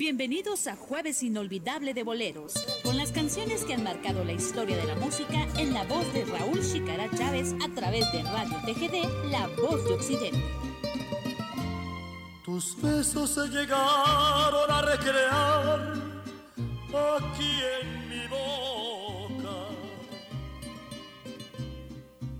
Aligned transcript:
Bienvenidos 0.00 0.66
a 0.66 0.76
Jueves 0.76 1.22
Inolvidable 1.22 1.92
de 1.92 2.04
Boleros, 2.04 2.54
con 2.82 2.96
las 2.96 3.12
canciones 3.12 3.66
que 3.66 3.74
han 3.74 3.84
marcado 3.84 4.24
la 4.24 4.32
historia 4.32 4.74
de 4.74 4.86
la 4.86 4.94
música 4.94 5.46
en 5.58 5.74
la 5.74 5.84
voz 5.84 6.10
de 6.14 6.24
Raúl 6.24 6.58
Chicara 6.62 7.10
Chávez 7.14 7.54
a 7.62 7.68
través 7.74 8.10
de 8.10 8.22
Radio 8.22 8.56
TGD, 8.64 9.30
La 9.30 9.46
Voz 9.48 9.84
de 9.84 9.92
Occidente. 9.92 10.42
Tus 12.46 12.80
besos 12.80 13.28
se 13.28 13.46
llegaron 13.48 14.70
a 14.70 14.80
recrear 14.80 15.92
aquí 17.18 17.58
en 17.82 18.08
mi 18.08 18.26
boca, 18.26 19.54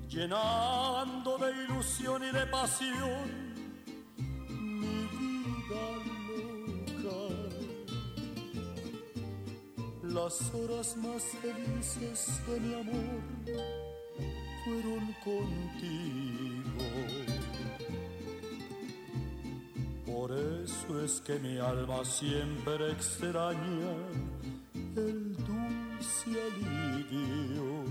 llenando 0.08 1.36
de 1.36 1.64
ilusión 1.64 2.24
y 2.24 2.30
de 2.32 2.46
pasión 2.46 3.49
Las 10.14 10.52
horas 10.52 10.96
más 10.96 11.22
felices 11.40 12.40
de 12.48 12.58
mi 12.58 12.74
amor 12.74 13.22
fueron 14.64 15.14
contigo. 15.22 16.84
Por 20.04 20.32
eso 20.32 21.04
es 21.04 21.20
que 21.20 21.38
mi 21.38 21.58
alma 21.58 22.04
siempre 22.04 22.90
extraña 22.90 23.94
el 24.96 25.36
dulce 25.36 26.30
alivio. 26.48 27.84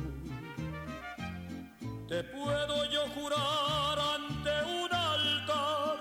Te 2.09 2.21
puedo 2.25 2.85
yo 2.91 3.07
jurar 3.15 3.97
ante 3.97 4.51
un 4.83 4.93
altar 4.93 5.99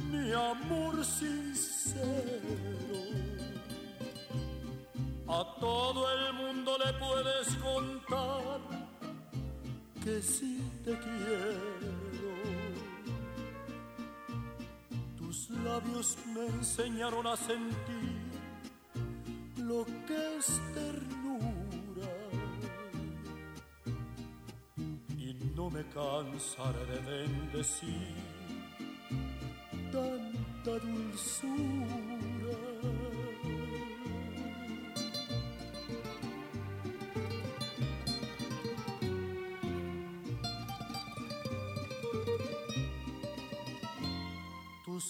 mi 0.00 0.32
amor 0.32 1.02
sincero 1.02 2.89
a 5.32 5.44
todo 5.60 6.10
el 6.12 6.32
mundo 6.34 6.76
le 6.84 6.92
puedes 6.94 7.54
contar 7.56 8.60
que 10.02 10.20
sí 10.20 10.60
te 10.84 10.98
quiero. 10.98 11.90
Tus 15.16 15.50
labios 15.50 16.18
me 16.34 16.46
enseñaron 16.46 17.26
a 17.28 17.36
sentir 17.36 18.20
lo 19.58 19.84
que 20.06 20.38
es 20.38 20.60
ternura. 20.74 22.12
Y 25.16 25.34
no 25.54 25.70
me 25.70 25.84
cansaré 25.90 26.84
de 26.86 27.00
bendecir 27.10 28.16
tanta 29.92 30.72
dulzura. 30.86 32.29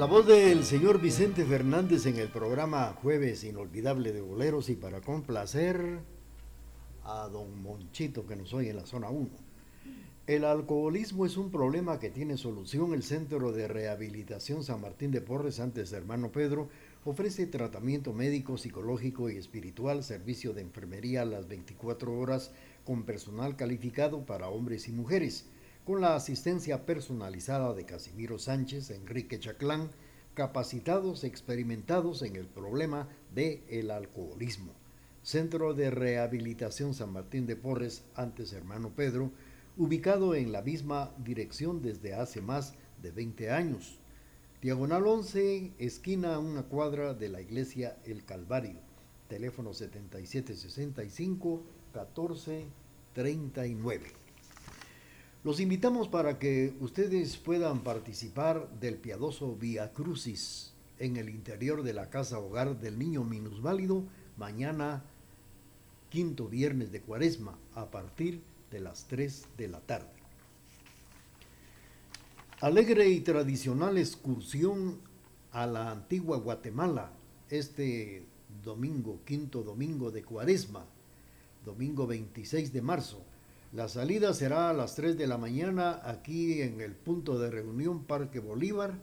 La 0.00 0.06
voz 0.06 0.26
del 0.26 0.64
señor 0.64 0.98
Vicente 0.98 1.44
Fernández 1.44 2.06
en 2.06 2.16
el 2.16 2.28
programa 2.28 2.96
Jueves 3.02 3.44
Inolvidable 3.44 4.14
de 4.14 4.22
Boleros 4.22 4.70
y 4.70 4.74
para 4.74 5.02
complacer 5.02 5.98
a 7.04 7.28
don 7.28 7.62
Monchito 7.62 8.26
que 8.26 8.34
nos 8.34 8.54
oye 8.54 8.70
en 8.70 8.76
la 8.76 8.86
zona 8.86 9.10
1. 9.10 9.28
El 10.26 10.46
alcoholismo 10.46 11.26
es 11.26 11.36
un 11.36 11.50
problema 11.50 12.00
que 12.00 12.08
tiene 12.08 12.38
solución. 12.38 12.94
El 12.94 13.02
Centro 13.02 13.52
de 13.52 13.68
Rehabilitación 13.68 14.64
San 14.64 14.80
Martín 14.80 15.10
de 15.10 15.20
Porres, 15.20 15.60
antes 15.60 15.90
de 15.90 15.98
hermano 15.98 16.32
Pedro, 16.32 16.70
ofrece 17.04 17.46
tratamiento 17.46 18.14
médico, 18.14 18.56
psicológico 18.56 19.28
y 19.28 19.36
espiritual, 19.36 20.02
servicio 20.02 20.54
de 20.54 20.62
enfermería 20.62 21.20
a 21.20 21.26
las 21.26 21.46
24 21.46 22.18
horas 22.18 22.52
con 22.86 23.02
personal 23.02 23.54
calificado 23.54 24.24
para 24.24 24.48
hombres 24.48 24.88
y 24.88 24.92
mujeres 24.92 25.44
con 25.90 26.02
la 26.02 26.14
asistencia 26.14 26.86
personalizada 26.86 27.74
de 27.74 27.84
Casimiro 27.84 28.38
Sánchez, 28.38 28.90
Enrique 28.90 29.40
Chaclán, 29.40 29.90
capacitados 30.34 31.24
experimentados 31.24 32.22
en 32.22 32.36
el 32.36 32.46
problema 32.46 33.08
del 33.34 33.64
el 33.68 33.90
alcoholismo. 33.90 34.72
Centro 35.24 35.74
de 35.74 35.90
Rehabilitación 35.90 36.94
San 36.94 37.12
Martín 37.12 37.44
de 37.44 37.56
Porres, 37.56 38.04
antes 38.14 38.52
hermano 38.52 38.92
Pedro, 38.94 39.32
ubicado 39.76 40.36
en 40.36 40.52
la 40.52 40.62
misma 40.62 41.12
dirección 41.18 41.82
desde 41.82 42.14
hace 42.14 42.40
más 42.40 42.74
de 43.02 43.10
20 43.10 43.50
años. 43.50 43.98
Diagonal 44.62 45.08
11, 45.08 45.72
esquina 45.78 46.38
una 46.38 46.62
cuadra 46.62 47.14
de 47.14 47.30
la 47.30 47.40
iglesia 47.40 47.96
El 48.04 48.24
Calvario. 48.24 48.78
Teléfono 49.26 49.74
7765 49.74 51.64
1439. 51.92 54.19
Los 55.42 55.58
invitamos 55.58 56.08
para 56.08 56.38
que 56.38 56.74
ustedes 56.80 57.38
puedan 57.38 57.80
participar 57.80 58.68
del 58.78 58.96
piadoso 58.96 59.56
Via 59.56 59.90
Crucis 59.94 60.74
en 60.98 61.16
el 61.16 61.30
interior 61.30 61.82
de 61.82 61.94
la 61.94 62.10
casa 62.10 62.38
hogar 62.38 62.78
del 62.78 62.98
niño 62.98 63.24
minusválido 63.24 64.04
mañana 64.36 65.02
quinto 66.10 66.46
viernes 66.46 66.92
de 66.92 67.00
cuaresma 67.00 67.56
a 67.74 67.90
partir 67.90 68.42
de 68.70 68.80
las 68.80 69.08
3 69.08 69.46
de 69.56 69.68
la 69.68 69.80
tarde. 69.80 70.12
Alegre 72.60 73.08
y 73.08 73.20
tradicional 73.20 73.96
excursión 73.96 74.98
a 75.52 75.66
la 75.66 75.90
antigua 75.90 76.36
Guatemala 76.36 77.12
este 77.48 78.26
domingo, 78.62 79.20
quinto 79.24 79.62
domingo 79.62 80.10
de 80.10 80.22
cuaresma, 80.22 80.84
domingo 81.64 82.06
26 82.06 82.74
de 82.74 82.82
marzo 82.82 83.24
la 83.72 83.88
salida 83.88 84.34
será 84.34 84.68
a 84.68 84.72
las 84.72 84.96
3 84.96 85.16
de 85.16 85.28
la 85.28 85.38
mañana 85.38 86.00
aquí 86.04 86.60
en 86.60 86.80
el 86.80 86.92
punto 86.92 87.38
de 87.38 87.50
reunión 87.50 88.04
Parque 88.04 88.40
Bolívar, 88.40 88.98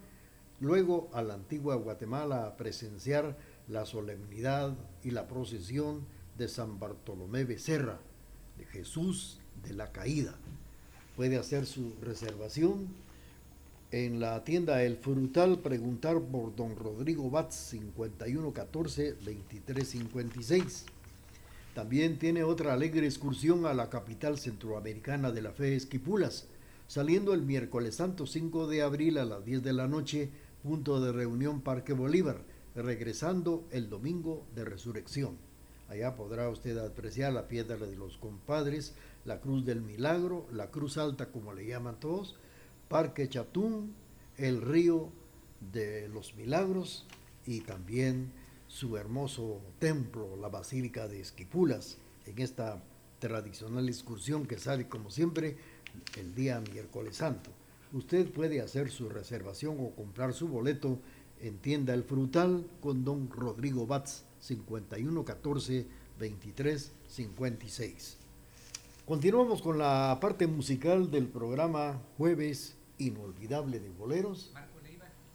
luego 0.59 1.09
a 1.13 1.21
la 1.21 1.35
antigua 1.35 1.75
Guatemala 1.75 2.45
a 2.45 2.57
presenciar 2.57 3.37
la 3.69 3.85
solemnidad 3.85 4.75
y 5.03 5.11
la 5.11 5.27
procesión 5.27 6.05
de 6.37 6.49
San 6.49 6.79
Bartolomé 6.79 7.45
Becerra, 7.45 7.99
de 8.57 8.65
Jesús 8.65 9.39
de 9.63 9.73
la 9.73 9.93
Caída. 9.93 10.35
Puede 11.15 11.37
hacer 11.37 11.65
su 11.65 11.95
reservación 12.01 12.87
en 13.91 14.19
la 14.19 14.43
tienda 14.43 14.83
El 14.83 14.97
Frutal, 14.97 15.59
preguntar 15.59 16.19
por 16.19 16.53
don 16.57 16.75
Rodrigo 16.75 17.29
Batz 17.29 17.55
5114 17.55 19.13
2356. 19.13 20.85
También 21.77 22.17
tiene 22.17 22.43
otra 22.43 22.73
alegre 22.73 23.05
excursión 23.05 23.67
a 23.67 23.75
la 23.75 23.91
capital 23.91 24.39
centroamericana 24.39 25.31
de 25.31 25.43
la 25.43 25.51
fe, 25.51 25.75
Esquipulas, 25.75 26.47
saliendo 26.87 27.35
el 27.35 27.43
miércoles 27.43 27.97
santo 27.97 28.25
5 28.25 28.65
de 28.65 28.81
abril 28.81 29.19
a 29.19 29.25
las 29.25 29.45
10 29.45 29.61
de 29.61 29.73
la 29.73 29.87
noche, 29.87 30.31
punto 30.63 30.99
de 30.99 31.11
reunión 31.11 31.61
Parque 31.61 31.93
Bolívar, 31.93 32.41
regresando 32.73 33.67
el 33.69 33.91
domingo 33.91 34.43
de 34.55 34.65
resurrección. 34.65 35.37
Allá 35.87 36.15
podrá 36.15 36.49
usted 36.49 36.79
apreciar 36.79 37.33
la 37.33 37.47
piedra 37.47 37.77
de 37.77 37.95
los 37.95 38.17
compadres, 38.17 38.95
la 39.23 39.39
cruz 39.39 39.63
del 39.63 39.81
milagro, 39.81 40.47
la 40.51 40.71
cruz 40.71 40.97
alta 40.97 41.27
como 41.27 41.53
le 41.53 41.67
llaman 41.67 41.99
todos, 41.99 42.37
Parque 42.87 43.29
Chatún, 43.29 43.93
el 44.37 44.63
río 44.63 45.11
de 45.71 46.09
los 46.09 46.33
milagros 46.33 47.05
y 47.45 47.61
también 47.61 48.31
su 48.67 48.97
hermoso 48.97 49.61
templo, 49.79 50.35
la 50.37 50.49
Basílica 50.49 51.07
de 51.07 51.19
Esquipulas, 51.21 51.97
en 52.25 52.39
esta 52.39 52.83
tradicional 53.19 53.87
excursión 53.87 54.45
que 54.45 54.59
sale 54.59 54.87
como 54.87 55.09
siempre 55.09 55.57
el 56.17 56.35
día 56.35 56.59
miércoles 56.59 57.17
santo. 57.17 57.49
Usted 57.93 58.29
puede 58.29 58.61
hacer 58.61 58.89
su 58.91 59.09
reservación 59.09 59.77
o 59.79 59.91
comprar 59.91 60.33
su 60.33 60.47
boleto 60.47 60.99
en 61.41 61.57
tienda 61.57 61.93
El 61.93 62.03
Frutal 62.03 62.67
con 62.81 63.05
don 63.05 63.29
Rodrigo 63.29 63.87
Batz 63.87 64.23
5114 64.41 65.85
2356. 66.19 68.17
Continuamos 69.05 69.61
con 69.61 69.77
la 69.77 70.17
parte 70.19 70.47
musical 70.47 71.11
del 71.11 71.27
programa 71.27 72.01
Jueves 72.17 72.75
Inolvidable 72.97 73.79
de 73.79 73.89
Boleros 73.89 74.51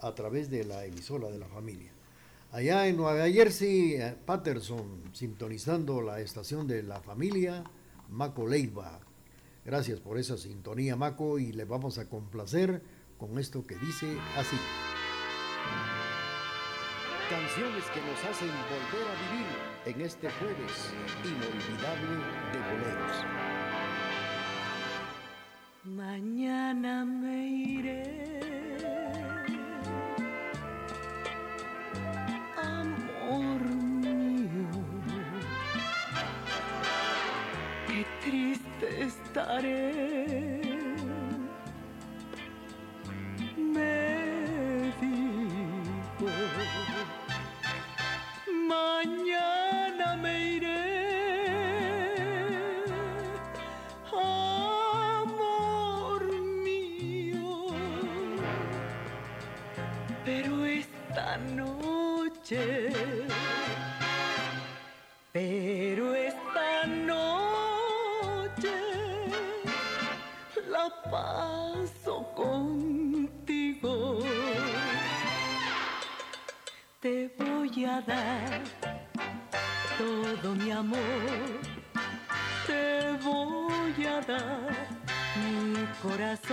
a 0.01 0.15
través 0.15 0.51
de 0.51 0.65
la 0.65 0.85
emisora 0.85 1.31
de 1.31 1.39
la 1.39 1.47
familia. 1.47 1.92
Allá 2.53 2.87
en 2.87 2.99
Nueva 2.99 3.31
Jersey, 3.31 3.95
eh, 3.95 4.15
Patterson, 4.27 5.05
sintonizando 5.15 6.03
la 6.03 6.21
estación 6.21 6.67
de 6.67 6.83
la 6.83 7.01
familia 7.01 7.65
Maco 8.11 8.47
Leiva. 8.47 9.01
Gracias 9.65 10.01
por 10.01 10.19
esa 10.19 10.37
sintonía, 10.37 10.95
Maco, 10.95 11.39
y 11.39 11.53
le 11.53 11.65
vamos 11.65 11.97
a 11.97 12.11
complacer 12.11 12.83
con 13.17 13.39
esto 13.39 13.67
que 13.67 13.75
dice 13.77 14.07
así. 14.37 14.57
Canciones 17.31 17.85
que 17.87 18.01
nos 18.03 18.23
hacen 18.23 18.51
volver 18.69 19.07
a 19.09 19.17
vivir 19.33 19.47
en 19.87 20.01
este 20.03 20.29
jueves 20.33 20.93
inolvidable 21.25 22.17
de 22.53 22.59
boleros. 22.69 23.17
Mañana 25.85 27.07
me 27.07 27.49
iré 27.49 28.32
Me 38.33 38.57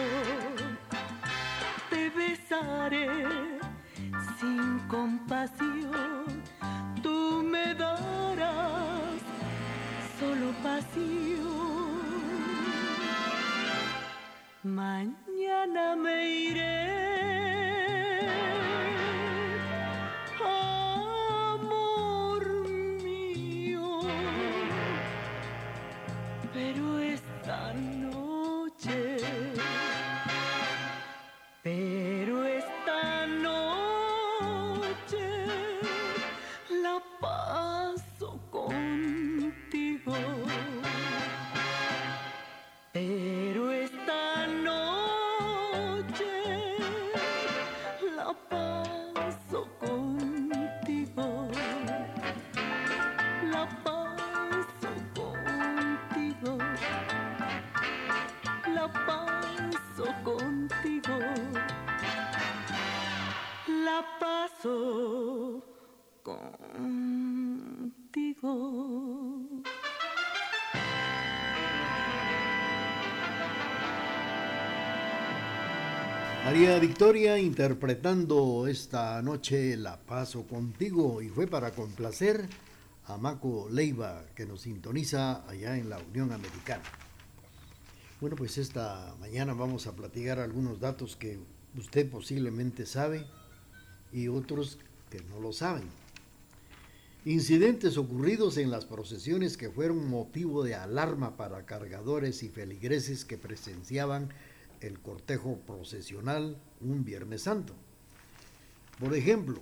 corazón. 0.08 0.39
Victoria 76.78 77.40
interpretando 77.40 78.68
esta 78.68 79.22
noche 79.22 79.76
La 79.76 79.98
Paso 79.98 80.44
contigo 80.44 81.22
y 81.22 81.30
fue 81.30 81.48
para 81.48 81.72
complacer 81.72 82.48
a 83.06 83.18
Maco 83.18 83.68
Leiva 83.72 84.24
que 84.36 84.46
nos 84.46 84.62
sintoniza 84.62 85.50
allá 85.50 85.78
en 85.78 85.90
la 85.90 85.98
Unión 85.98 86.32
Americana. 86.32 86.84
Bueno, 88.22 88.36
pues 88.36 88.58
esta 88.58 89.16
mañana 89.20 89.54
vamos 89.54 89.88
a 89.88 89.96
platicar 89.96 90.40
algunos 90.40 90.80
datos 90.80 91.16
que 91.16 91.40
usted 91.76 92.10
posiblemente 92.10 92.86
sabe 92.86 93.26
y 94.14 94.28
otros 94.28 94.78
que 95.10 95.22
no 95.24 95.40
lo 95.40 95.52
saben. 95.52 95.84
Incidentes 97.26 97.98
ocurridos 97.98 98.58
en 98.58 98.70
las 98.70 98.86
procesiones 98.86 99.58
que 99.58 99.70
fueron 99.70 100.08
motivo 100.08 100.64
de 100.64 100.76
alarma 100.76 101.36
para 101.36 101.66
cargadores 101.66 102.44
y 102.44 102.50
feligreses 102.50 103.26
que 103.26 103.38
presenciaban 103.38 104.30
el 104.82 105.00
cortejo 105.00 105.60
procesional 105.66 106.58
un 106.82 107.04
Viernes 107.04 107.44
Santo. 107.44 107.74
Por 109.00 109.16
ejemplo, 109.16 109.62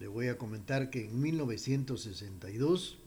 le 0.00 0.08
voy 0.08 0.28
a 0.28 0.38
comentar 0.38 0.90
que 0.90 1.04
en 1.04 1.20
1962 1.20 2.98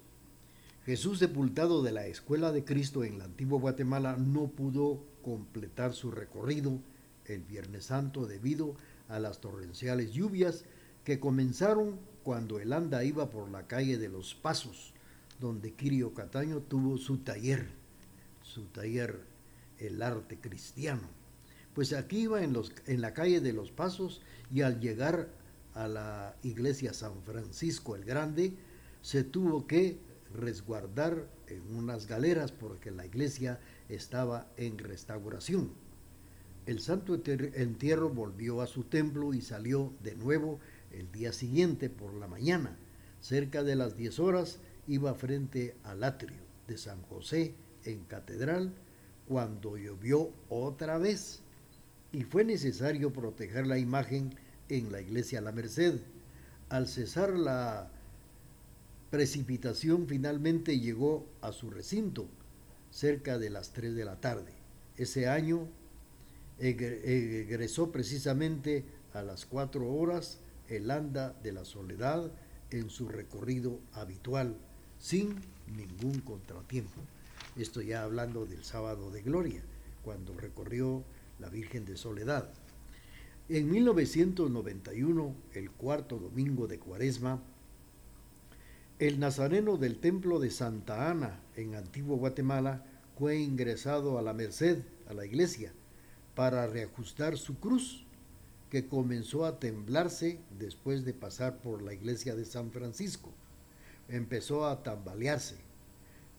Jesús 0.85 1.19
sepultado 1.19 1.81
de 1.81 1.91
la 1.91 2.05
Escuela 2.05 2.51
de 2.51 2.63
Cristo 2.63 3.03
en 3.03 3.17
la 3.17 3.25
antigua 3.25 3.59
Guatemala 3.59 4.17
no 4.17 4.47
pudo 4.47 5.03
completar 5.23 5.93
su 5.93 6.11
recorrido 6.11 6.79
el 7.25 7.41
Viernes 7.41 7.85
Santo 7.85 8.27
debido 8.27 8.75
a 9.09 9.19
las 9.19 9.39
torrenciales 9.41 10.13
lluvias 10.13 10.63
que 11.03 11.19
comenzaron 11.19 11.99
cuando 12.23 12.59
el 12.59 12.73
anda 12.73 13.03
iba 13.03 13.29
por 13.29 13.49
la 13.49 13.67
calle 13.67 13.97
de 13.97 14.09
los 14.09 14.35
Pasos, 14.35 14.93
donde 15.39 15.73
Quirio 15.73 16.13
Cataño 16.13 16.61
tuvo 16.61 16.97
su 16.97 17.17
taller, 17.17 17.67
su 18.41 18.65
taller 18.65 19.34
el 19.79 20.01
arte 20.01 20.39
cristiano. 20.39 21.09
Pues 21.73 21.93
aquí 21.93 22.23
iba 22.23 22.43
en, 22.43 22.53
los, 22.53 22.71
en 22.87 23.01
la 23.01 23.13
calle 23.13 23.41
de 23.41 23.53
los 23.53 23.71
Pasos 23.71 24.21
y 24.53 24.61
al 24.61 24.79
llegar 24.79 25.29
a 25.73 25.87
la 25.87 26.35
iglesia 26.41 26.93
San 26.93 27.21
Francisco 27.23 27.95
el 27.95 28.05
Grande, 28.05 28.53
se 29.01 29.23
tuvo 29.23 29.67
que 29.67 29.99
resguardar 30.33 31.27
en 31.47 31.75
unas 31.75 32.07
galeras 32.07 32.51
porque 32.51 32.91
la 32.91 33.05
iglesia 33.05 33.59
estaba 33.89 34.47
en 34.57 34.77
restauración. 34.77 35.71
El 36.65 36.79
santo 36.79 37.21
entierro 37.25 38.09
volvió 38.09 38.61
a 38.61 38.67
su 38.67 38.85
templo 38.85 39.33
y 39.33 39.41
salió 39.41 39.93
de 40.01 40.15
nuevo 40.15 40.59
el 40.91 41.11
día 41.11 41.31
siguiente 41.31 41.89
por 41.89 42.13
la 42.13 42.27
mañana, 42.27 42.77
cerca 43.19 43.63
de 43.63 43.75
las 43.75 43.95
10 43.97 44.19
horas, 44.19 44.59
iba 44.87 45.13
frente 45.13 45.75
al 45.83 46.03
atrio 46.03 46.37
de 46.67 46.77
San 46.77 47.01
José 47.03 47.53
en 47.83 48.03
Catedral 48.05 48.73
cuando 49.27 49.77
llovió 49.77 50.31
otra 50.49 50.97
vez 50.97 51.41
y 52.11 52.23
fue 52.23 52.43
necesario 52.45 53.11
proteger 53.11 53.67
la 53.67 53.77
imagen 53.77 54.35
en 54.69 54.91
la 54.91 55.01
iglesia 55.01 55.41
La 55.41 55.51
Merced. 55.51 55.99
Al 56.69 56.87
cesar 56.87 57.31
la 57.31 57.91
precipitación 59.09 60.07
finalmente 60.07 60.79
llegó 60.79 61.27
a 61.41 61.51
su 61.51 61.69
recinto 61.69 62.27
cerca 62.91 63.37
de 63.37 63.49
las 63.49 63.71
3 63.73 63.95
de 63.95 64.05
la 64.05 64.19
tarde. 64.19 64.53
Ese 64.97 65.27
año 65.27 65.67
egresó 66.57 67.91
precisamente 67.91 68.85
a 69.13 69.21
las 69.21 69.45
4 69.45 69.91
horas 69.91 70.39
el 70.69 70.89
anda 70.89 71.33
de 71.43 71.51
la 71.51 71.65
soledad 71.65 72.31
en 72.71 72.89
su 72.89 73.07
recorrido 73.07 73.79
habitual, 73.93 74.57
sin 74.99 75.35
ningún 75.67 76.21
contratiempo. 76.21 77.01
Esto 77.55 77.81
ya 77.81 78.03
hablando 78.03 78.45
del 78.45 78.63
sábado 78.63 79.11
de 79.11 79.21
gloria, 79.21 79.61
cuando 80.03 80.33
recorrió 80.35 81.03
la 81.39 81.49
Virgen 81.49 81.85
de 81.85 81.95
Soledad. 81.95 82.49
En 83.47 83.69
1991, 83.71 85.35
el 85.53 85.71
cuarto 85.71 86.17
domingo 86.17 86.67
de 86.67 86.79
Cuaresma, 86.79 87.41
el 88.99 89.19
nazareno 89.19 89.77
del 89.77 89.99
templo 89.99 90.39
de 90.39 90.51
Santa 90.51 91.09
Ana 91.11 91.39
en 91.55 91.75
Antiguo 91.75 92.17
Guatemala 92.17 92.85
fue 93.17 93.37
ingresado 93.37 94.17
a 94.17 94.21
la 94.21 94.33
Merced, 94.33 94.83
a 95.07 95.13
la 95.13 95.25
iglesia, 95.25 95.71
para 96.33 96.67
reajustar 96.67 97.37
su 97.37 97.59
cruz, 97.59 98.05
que 98.69 98.87
comenzó 98.87 99.45
a 99.45 99.59
temblarse 99.59 100.39
después 100.59 101.05
de 101.05 101.13
pasar 101.13 101.59
por 101.59 101.81
la 101.81 101.93
iglesia 101.93 102.35
de 102.35 102.45
San 102.45 102.71
Francisco. 102.71 103.31
Empezó 104.09 104.67
a 104.67 104.83
tambalearse. 104.83 105.55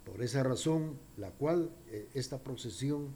Por 0.06 0.22
esa 0.22 0.44
razón, 0.44 0.96
la 1.16 1.32
cual 1.32 1.70
eh, 1.90 2.08
esta 2.14 2.38
procesión, 2.38 3.08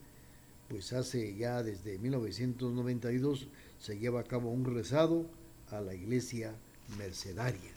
pues 0.68 0.92
hace 0.92 1.36
ya 1.36 1.62
desde 1.62 1.98
1992, 1.98 3.46
se 3.78 3.98
lleva 3.98 4.20
a 4.20 4.24
cabo 4.24 4.50
un 4.50 4.64
rezado 4.64 5.24
a 5.70 5.80
la 5.80 5.94
iglesia 5.94 6.52
mercedaria. 6.98 7.70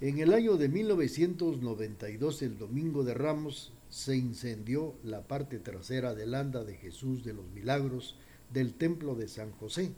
En 0.00 0.18
el 0.18 0.34
año 0.34 0.56
de 0.56 0.68
1992, 0.68 2.42
el 2.42 2.58
Domingo 2.58 3.04
de 3.04 3.14
Ramos, 3.14 3.72
se 3.88 4.16
incendió 4.16 4.94
la 5.02 5.26
parte 5.26 5.58
trasera 5.60 6.14
del 6.14 6.34
anda 6.34 6.64
de 6.64 6.74
Jesús 6.74 7.24
de 7.24 7.32
los 7.32 7.48
Milagros 7.50 8.16
del 8.52 8.74
Templo 8.74 9.14
de 9.14 9.28
San 9.28 9.52
José. 9.52 9.92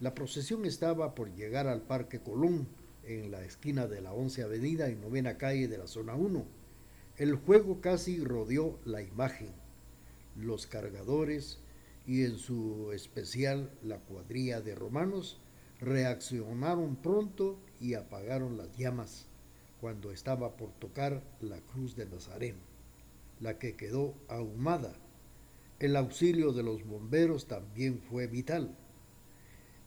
La 0.00 0.14
procesión 0.14 0.64
estaba 0.64 1.14
por 1.14 1.34
llegar 1.34 1.68
al 1.68 1.82
Parque 1.82 2.20
Colón, 2.20 2.66
en 3.04 3.30
la 3.30 3.44
esquina 3.44 3.86
de 3.86 4.00
la 4.00 4.12
11 4.12 4.42
Avenida 4.42 4.90
y 4.90 4.94
Novena 4.94 5.36
Calle 5.36 5.68
de 5.68 5.78
la 5.78 5.86
Zona 5.86 6.14
1. 6.14 6.59
El 7.20 7.36
fuego 7.36 7.82
casi 7.82 8.18
rodeó 8.24 8.78
la 8.86 9.02
imagen. 9.02 9.50
Los 10.36 10.66
cargadores 10.66 11.58
y 12.06 12.24
en 12.24 12.38
su 12.38 12.92
especial 12.92 13.70
la 13.82 13.98
cuadrilla 13.98 14.62
de 14.62 14.74
romanos 14.74 15.38
reaccionaron 15.80 16.96
pronto 16.96 17.58
y 17.78 17.92
apagaron 17.92 18.56
las 18.56 18.74
llamas 18.78 19.26
cuando 19.82 20.12
estaba 20.12 20.56
por 20.56 20.72
tocar 20.78 21.22
la 21.42 21.60
cruz 21.60 21.94
de 21.94 22.06
Nazareno, 22.06 22.62
la 23.38 23.58
que 23.58 23.76
quedó 23.76 24.14
ahumada. 24.28 24.94
El 25.78 25.96
auxilio 25.96 26.54
de 26.54 26.62
los 26.62 26.86
bomberos 26.86 27.46
también 27.46 28.00
fue 28.00 28.28
vital. 28.28 28.74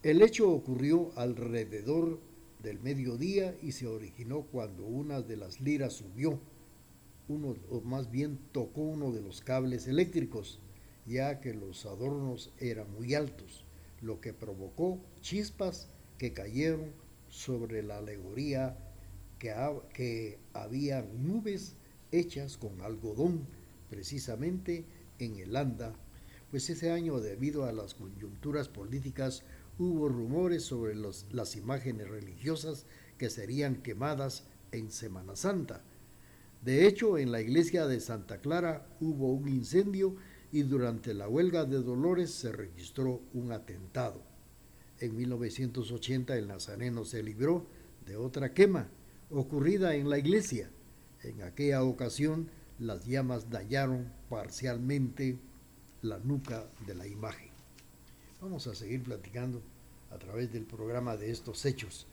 El 0.03 0.21
hecho 0.21 0.51
ocurrió 0.51 1.11
alrededor 1.15 2.19
del 2.61 2.79
mediodía 2.79 3.55
y 3.59 3.71
se 3.71 3.87
originó 3.87 4.43
cuando 4.43 4.85
una 4.85 5.21
de 5.21 5.35
las 5.35 5.59
liras 5.61 5.93
subió, 5.93 6.39
uno, 7.27 7.55
o 7.69 7.81
más 7.81 8.11
bien 8.11 8.39
tocó 8.51 8.81
uno 8.81 9.11
de 9.11 9.21
los 9.21 9.41
cables 9.41 9.87
eléctricos, 9.87 10.59
ya 11.05 11.39
que 11.41 11.53
los 11.53 11.85
adornos 11.85 12.51
eran 12.59 12.91
muy 12.93 13.13
altos, 13.15 13.65
lo 14.01 14.21
que 14.21 14.33
provocó 14.33 14.99
chispas 15.21 15.89
que 16.17 16.33
cayeron 16.33 16.91
sobre 17.29 17.83
la 17.83 17.97
alegoría 17.97 18.77
que, 19.93 20.39
había 20.53 21.01
nubes 21.01 21.75
hechas 22.11 22.57
con 22.57 22.79
algodón, 22.81 23.45
precisamente 23.89 24.85
en 25.19 25.37
el 25.37 25.55
anda, 25.55 25.93
pues 26.49 26.69
ese 26.69 26.91
año 26.91 27.19
debido 27.19 27.65
a 27.65 27.73
las 27.73 27.93
coyunturas 27.93 28.69
políticas 28.69 29.43
hubo 29.79 30.07
rumores 30.07 30.63
sobre 30.63 30.95
las 30.95 31.55
imágenes 31.55 32.07
religiosas 32.07 32.85
que 33.17 33.29
serían 33.29 33.81
quemadas 33.81 34.45
en 34.71 34.91
Semana 34.91 35.35
Santa. 35.35 35.83
De 36.63 36.87
hecho, 36.87 37.17
en 37.17 37.31
la 37.31 37.41
iglesia 37.41 37.87
de 37.87 37.99
Santa 37.99 38.39
Clara 38.39 38.87
hubo 39.01 39.33
un 39.33 39.49
incendio 39.49 40.15
y 40.51 40.61
durante 40.61 41.13
la 41.13 41.27
huelga 41.27 41.65
de 41.65 41.81
Dolores 41.81 42.31
se 42.31 42.53
registró 42.53 43.21
un 43.33 43.51
atentado. 43.51 44.21
En 44.99 45.17
1980 45.17 46.37
el 46.37 46.47
Nazareno 46.47 47.03
se 47.03 47.21
libró 47.21 47.65
de 48.05 48.15
otra 48.15 48.53
quema 48.53 48.87
ocurrida 49.29 49.95
en 49.95 50.09
la 50.09 50.17
iglesia. 50.17 50.69
En 51.23 51.41
aquella 51.41 51.83
ocasión 51.83 52.49
las 52.79 53.05
llamas 53.05 53.49
dañaron 53.49 54.13
parcialmente 54.29 55.37
la 56.01 56.19
nuca 56.19 56.65
de 56.87 56.95
la 56.95 57.07
imagen. 57.07 57.49
Vamos 58.39 58.67
a 58.67 58.75
seguir 58.75 59.03
platicando 59.03 59.61
a 60.11 60.17
través 60.17 60.53
del 60.53 60.63
programa 60.63 61.17
de 61.17 61.29
estos 61.29 61.65
hechos 61.65 62.07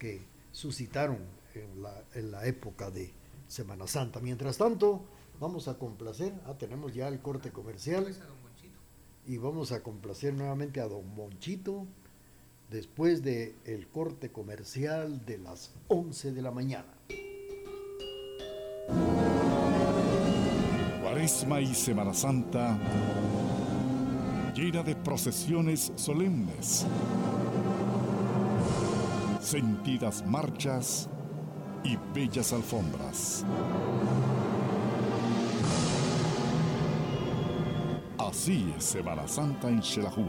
que 0.00 0.22
suscitaron 0.50 1.18
en 1.54 1.80
la, 1.80 2.02
en 2.14 2.32
la 2.32 2.46
época 2.46 2.90
de 2.90 3.12
Semana 3.54 3.86
Santa. 3.86 4.18
Mientras 4.18 4.58
tanto, 4.58 5.04
vamos 5.38 5.68
a 5.68 5.78
complacer, 5.78 6.34
ah, 6.46 6.58
tenemos 6.58 6.92
ya 6.92 7.06
el 7.06 7.20
corte 7.20 7.52
comercial 7.52 8.12
y 9.26 9.36
vamos 9.36 9.70
a 9.70 9.80
complacer 9.80 10.34
nuevamente 10.34 10.80
a 10.80 10.88
Don 10.88 11.14
Monchito 11.14 11.86
después 12.68 13.22
del 13.22 13.54
el 13.64 13.86
corte 13.86 14.32
comercial 14.32 15.24
de 15.24 15.38
las 15.38 15.72
11 15.86 16.32
de 16.32 16.42
la 16.42 16.50
mañana. 16.50 16.92
Cuaresma 21.00 21.60
y 21.60 21.72
Semana 21.76 22.12
Santa 22.12 22.76
llena 24.52 24.82
de 24.82 24.96
procesiones 24.96 25.92
solemnes, 25.94 26.86
sentidas 29.40 30.26
marchas 30.26 31.08
y 31.84 31.96
bellas 32.12 32.52
alfombras. 32.52 33.44
Así 38.18 38.74
es 38.76 38.84
Semana 38.84 39.28
Santa 39.28 39.68
en 39.68 39.82
Xelajú 39.82 40.24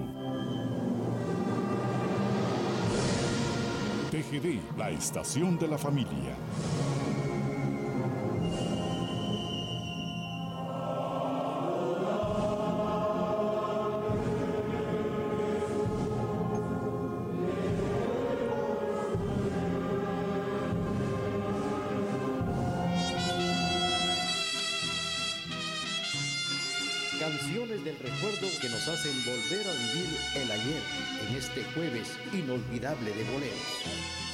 TGD, 4.15 4.77
la 4.77 4.91
estación 4.91 5.57
de 5.57 5.67
la 5.67 5.77
familia. 5.77 6.37
Este 31.45 31.63
jueves 31.75 32.17
inolvidable 32.33 33.11
de 33.11 33.23
boleros. 33.25 34.24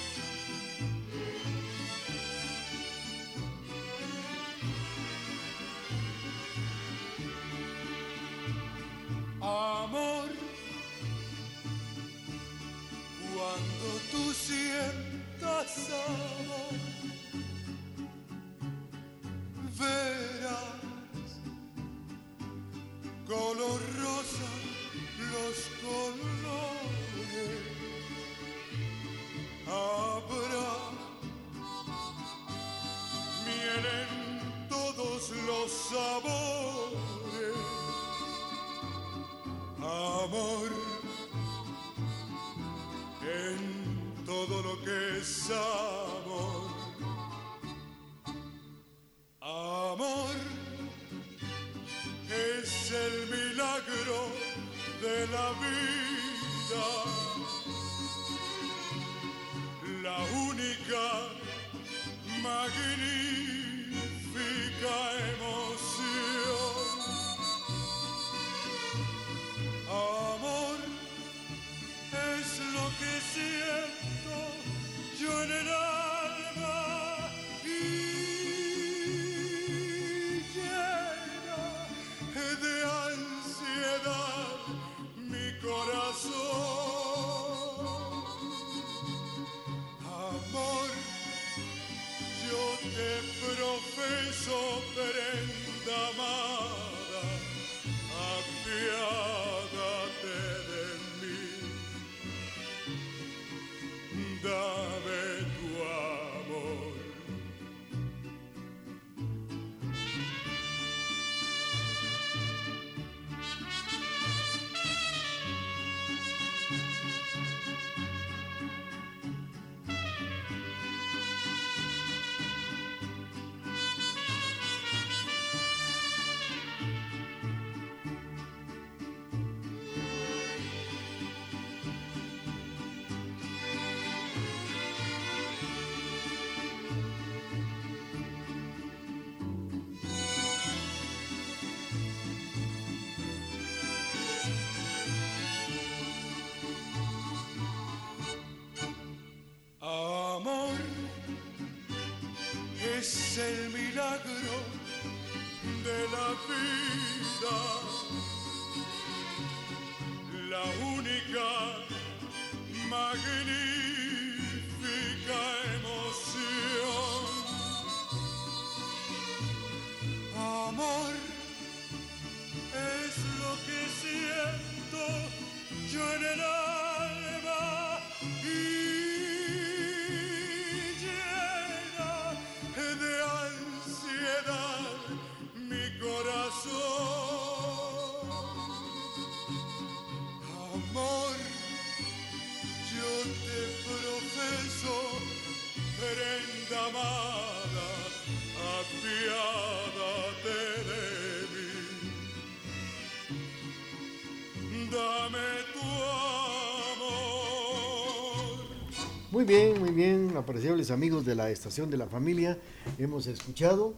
Muy 209.42 209.56
bien, 209.56 209.80
muy 209.80 209.90
bien, 209.90 210.38
apreciables 210.38 210.92
amigos 210.92 211.26
de 211.26 211.34
la 211.34 211.50
estación 211.50 211.90
de 211.90 211.98
la 211.98 212.06
familia. 212.06 212.60
Hemos 213.00 213.26
escuchado 213.26 213.96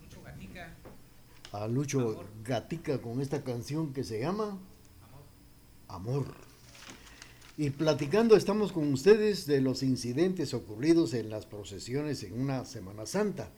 Mucho 0.00 0.22
gatica. 0.22 0.74
a 1.52 1.68
Lucho 1.68 2.00
Amor. 2.00 2.26
Gatica 2.42 3.02
con 3.02 3.20
esta 3.20 3.44
canción 3.44 3.92
que 3.92 4.02
se 4.02 4.18
llama 4.18 4.56
Amor. 5.88 6.24
Y 7.58 7.68
platicando 7.68 8.34
estamos 8.34 8.72
con 8.72 8.90
ustedes 8.90 9.44
de 9.44 9.60
los 9.60 9.82
incidentes 9.82 10.54
ocurridos 10.54 11.12
en 11.12 11.28
las 11.28 11.44
procesiones 11.44 12.22
en 12.22 12.40
una 12.40 12.64
Semana 12.64 13.04
Santa. 13.04 13.50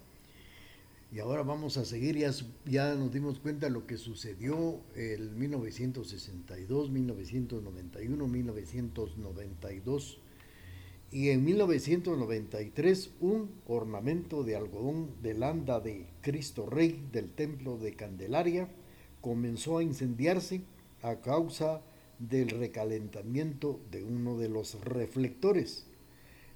Y 1.17 1.19
ahora 1.21 1.43
vamos 1.43 1.79
a 1.79 1.87
seguir, 1.87 2.19
ya, 2.19 2.31
ya 2.67 2.95
nos 2.95 3.11
dimos 3.11 3.39
cuenta 3.39 3.69
de 3.69 3.73
lo 3.73 3.87
que 3.87 3.97
sucedió 3.97 4.83
en 4.95 5.39
1962, 5.39 6.91
1991, 6.91 8.29
1992. 8.29 10.21
Y 11.11 11.31
en 11.31 11.43
1993 11.43 13.13
un 13.23 13.51
ornamento 13.67 14.45
de 14.45 14.57
algodón 14.57 15.09
del 15.23 15.43
anda 15.43 15.81
de 15.81 16.07
Cristo 16.21 16.67
Rey 16.67 17.09
del 17.13 17.31
templo 17.31 17.79
de 17.79 17.97
Candelaria 17.97 18.69
comenzó 19.23 19.79
a 19.79 19.83
incendiarse 19.83 20.65
a 21.01 21.23
causa 21.23 21.81
del 22.19 22.51
recalentamiento 22.51 23.81
de 23.91 24.05
uno 24.05 24.37
de 24.37 24.51
los 24.51 24.79
reflectores. 24.85 25.87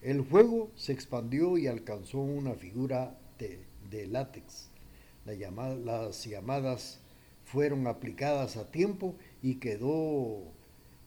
El 0.03 0.23
fuego 0.23 0.71
se 0.75 0.93
expandió 0.93 1.57
y 1.57 1.67
alcanzó 1.67 2.19
una 2.19 2.53
figura 2.53 3.19
de, 3.39 3.70
de 3.91 4.07
látex. 4.07 4.69
Las 5.25 6.25
llamadas 6.25 7.01
fueron 7.45 7.87
aplicadas 7.87 8.57
a 8.57 8.71
tiempo 8.71 9.17
y 9.43 9.57
quedó 9.57 10.53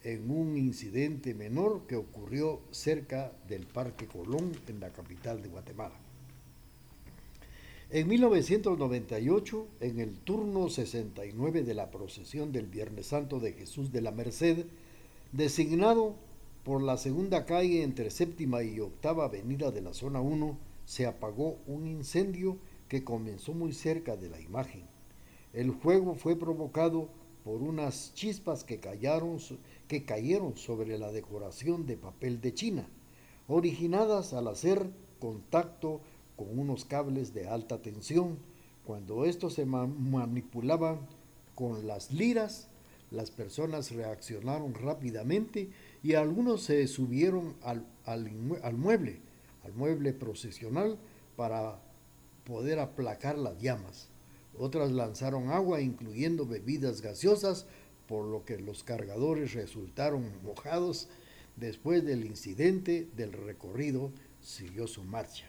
en 0.03 0.29
un 0.29 0.57
incidente 0.57 1.33
menor 1.33 1.87
que 1.87 1.95
ocurrió 1.95 2.59
cerca 2.71 3.31
del 3.47 3.65
Parque 3.65 4.05
Colón 4.07 4.51
en 4.67 4.79
la 4.79 4.91
capital 4.91 5.41
de 5.41 5.49
Guatemala. 5.49 5.95
En 7.89 8.07
1998, 8.07 9.67
en 9.79 9.99
el 9.99 10.17
turno 10.17 10.67
69 10.67 11.63
de 11.63 11.73
la 11.73 11.91
procesión 11.91 12.51
del 12.51 12.65
Viernes 12.65 13.07
Santo 13.07 13.39
de 13.39 13.53
Jesús 13.53 13.91
de 13.91 14.01
la 14.01 14.11
Merced, 14.11 14.65
designado 15.31 16.15
por 16.63 16.81
la 16.81 16.97
segunda 16.97 17.45
calle 17.45 17.83
entre 17.83 18.09
séptima 18.09 18.63
y 18.63 18.79
octava 18.79 19.25
avenida 19.25 19.71
de 19.71 19.81
la 19.81 19.93
zona 19.93 20.21
1, 20.21 20.57
se 20.85 21.05
apagó 21.05 21.59
un 21.67 21.87
incendio 21.87 22.57
que 22.87 23.03
comenzó 23.03 23.53
muy 23.53 23.73
cerca 23.73 24.15
de 24.15 24.29
la 24.29 24.39
imagen. 24.39 24.85
El 25.53 25.71
fuego 25.73 26.15
fue 26.15 26.35
provocado 26.35 27.09
por 27.43 27.61
unas 27.61 28.13
chispas 28.13 28.63
que 28.63 28.79
cayeron, 28.79 29.39
sobre 30.55 30.97
la 30.97 31.11
decoración 31.11 31.85
de 31.85 31.97
papel 31.97 32.39
de 32.41 32.53
China, 32.53 32.87
originadas 33.47 34.33
al 34.33 34.47
hacer 34.47 34.89
contacto 35.19 36.01
con 36.35 36.57
unos 36.57 36.85
cables 36.85 37.33
de 37.33 37.47
alta 37.47 37.81
tensión. 37.81 38.37
Cuando 38.85 39.25
estos 39.25 39.53
se 39.53 39.65
ma- 39.65 39.87
manipulaban 39.87 40.99
con 41.53 41.85
las 41.85 42.11
liras, 42.11 42.69
las 43.11 43.29
personas 43.29 43.91
reaccionaron 43.91 44.73
rápidamente 44.73 45.69
y 46.01 46.15
algunos 46.15 46.63
se 46.63 46.87
subieron 46.87 47.53
al 47.63 48.25
mueble, 48.77 49.19
al 49.63 49.73
mueble 49.73 50.13
procesional 50.13 50.97
para 51.35 51.79
poder 52.45 52.79
aplacar 52.79 53.37
las 53.37 53.61
llamas. 53.61 54.09
Otras 54.57 54.91
lanzaron 54.91 55.49
agua, 55.49 55.81
incluyendo 55.81 56.45
bebidas 56.45 57.01
gaseosas, 57.01 57.65
por 58.07 58.25
lo 58.25 58.45
que 58.45 58.59
los 58.59 58.83
cargadores 58.83 59.53
resultaron 59.53 60.31
mojados. 60.43 61.09
Después 61.55 62.03
del 62.05 62.25
incidente 62.25 63.07
del 63.15 63.33
recorrido, 63.33 64.11
siguió 64.41 64.87
su 64.87 65.03
marcha. 65.03 65.45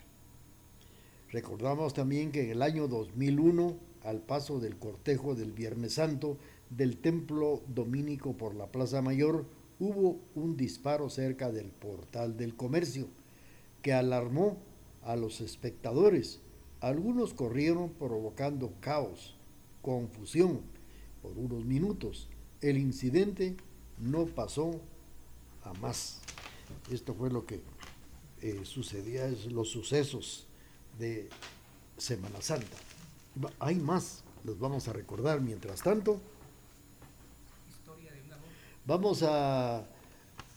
Recordamos 1.31 1.95
también 1.95 2.31
que 2.31 2.45
en 2.45 2.51
el 2.51 2.63
año 2.63 2.87
2001, 2.87 3.77
al 4.05 4.21
paso 4.21 4.61
del 4.61 4.77
cortejo 4.77 5.35
del 5.35 5.53
Viernes 5.53 5.95
Santo 5.95 6.39
del 6.71 6.99
Templo 6.99 7.63
Domínico 7.67 8.35
por 8.35 8.55
la 8.55 8.71
Plaza 8.71 9.03
Mayor, 9.03 9.45
hubo 9.81 10.21
un 10.35 10.57
disparo 10.57 11.11
cerca 11.11 11.51
del 11.51 11.71
portal 11.71 12.37
del 12.37 12.55
comercio 12.55 13.09
que 13.83 13.93
alarmó 13.93 14.59
a 15.03 15.17
los 15.17 15.41
espectadores. 15.41 16.41
Algunos 16.85 17.33
corrieron 17.33 17.95
provocando 17.95 18.75
caos, 18.83 19.35
confusión 19.81 20.61
por 21.23 21.33
unos 21.39 21.65
minutos. 21.65 22.29
el 22.61 22.77
incidente 22.77 23.57
no 23.99 24.27
pasó 24.27 24.83
a 25.63 25.73
más. 25.81 26.21
Esto 26.91 27.15
fue 27.15 27.31
lo 27.31 27.47
que 27.47 27.63
eh, 28.43 28.61
sucedía, 28.65 29.27
es 29.27 29.51
los 29.51 29.71
sucesos 29.71 30.47
de 30.99 31.31
Semana 31.97 32.43
Santa. 32.43 32.77
Hay 33.61 33.77
más, 33.77 34.23
los 34.45 34.59
vamos 34.59 34.87
a 34.87 34.93
recordar. 34.93 35.41
Mientras 35.41 35.83
tanto, 35.83 36.21
vamos 38.85 39.23
a, 39.23 39.87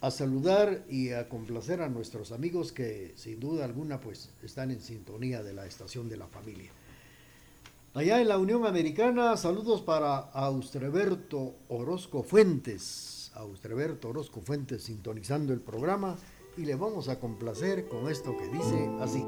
a 0.00 0.10
saludar 0.10 0.84
y 0.88 1.10
a 1.10 1.28
complacer 1.28 1.82
a 1.82 1.88
nuestros 1.88 2.30
amigos 2.32 2.72
que 2.72 3.12
sin 3.16 3.40
duda 3.40 3.64
alguna 3.64 4.00
pues 4.00 4.30
están 4.42 4.70
en 4.70 4.80
sintonía 4.80 5.42
de 5.42 5.52
la 5.52 5.66
estación 5.66 6.08
de 6.08 6.16
la 6.16 6.26
familia. 6.28 6.70
Allá 7.94 8.20
en 8.20 8.28
la 8.28 8.38
Unión 8.38 8.64
Americana, 8.64 9.36
saludos 9.36 9.82
para 9.82 10.18
Austreberto 10.18 11.56
Orozco 11.68 12.22
Fuentes. 12.22 13.32
Austreberto 13.34 14.10
Orozco 14.10 14.40
Fuentes 14.40 14.84
sintonizando 14.84 15.52
el 15.52 15.60
programa 15.60 16.16
y 16.56 16.64
le 16.64 16.74
vamos 16.74 17.08
a 17.08 17.18
complacer 17.18 17.88
con 17.88 18.08
esto 18.08 18.36
que 18.36 18.48
dice 18.48 18.88
así. 19.00 19.24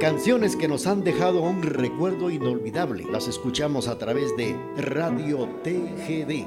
Canciones 0.00 0.54
que 0.54 0.68
nos 0.68 0.86
han 0.86 1.02
dejado 1.02 1.42
un 1.42 1.62
recuerdo 1.62 2.30
inolvidable. 2.30 3.04
Las 3.10 3.26
escuchamos 3.26 3.88
a 3.88 3.98
través 3.98 4.36
de 4.36 4.54
Radio 4.76 5.48
TGD. 5.64 6.46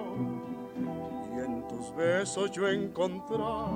Tus 1.81 1.95
besos 1.95 2.51
yo 2.51 2.67
encontraba 2.67 3.73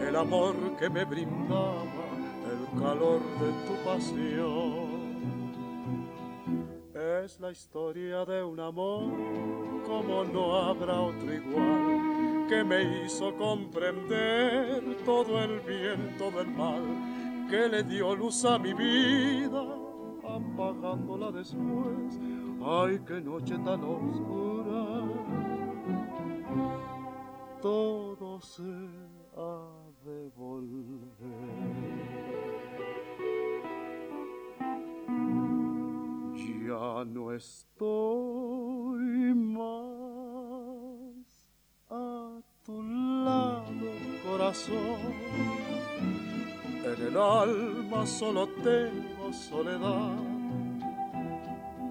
el 0.00 0.16
amor 0.16 0.56
que 0.80 0.90
me 0.90 1.04
brindaba 1.04 1.84
el 2.50 2.80
calor 2.80 3.20
de 3.38 3.52
tu 3.64 3.84
pasión. 3.84 4.88
Es 7.22 7.38
la 7.38 7.52
historia 7.52 8.24
de 8.24 8.42
un 8.42 8.58
amor 8.58 9.12
como 9.86 10.24
no 10.24 10.56
habrá 10.56 11.00
otro 11.00 11.32
igual, 11.32 12.48
que 12.48 12.64
me 12.64 13.04
hizo 13.04 13.32
comprender 13.36 14.82
todo 15.04 15.40
el 15.40 15.60
bien, 15.60 16.16
todo 16.18 16.40
el 16.40 16.50
mal, 16.50 16.82
que 17.48 17.68
le 17.68 17.84
dio 17.84 18.16
luz 18.16 18.44
a 18.44 18.58
mi 18.58 18.74
vida, 18.74 19.62
apagándola 20.24 21.30
después. 21.30 22.18
Ay, 22.60 22.98
qué 23.06 23.20
noche 23.20 23.56
tan 23.58 23.84
oscura. 23.84 24.45
Se 28.40 28.62
ha 29.34 29.68
de 30.04 30.28
volver. 30.36 31.16
Ya 36.66 37.04
no 37.06 37.32
estoy 37.32 37.74
más 39.34 39.64
a 41.88 42.40
tu 42.62 42.82
lado, 42.82 43.70
corazón. 44.22 45.14
En 46.84 47.06
el 47.06 47.16
alma 47.16 48.04
solo 48.06 48.48
tengo 48.62 49.32
soledad. 49.32 50.18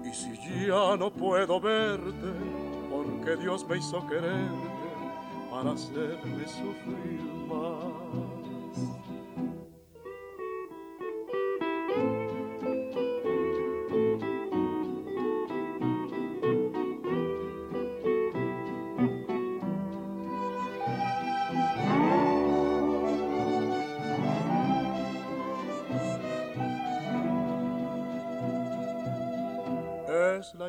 Y 0.04 0.14
si 0.14 0.66
ya 0.68 0.96
no 0.96 1.10
puedo 1.12 1.60
verte, 1.60 2.32
porque 2.88 3.36
Dios 3.36 3.66
me 3.68 3.78
hizo 3.78 4.06
quererte 4.06 4.75
para 5.56 5.72
hacerme 5.72 6.46
sufrir 6.46 7.22
más. 7.48 8.25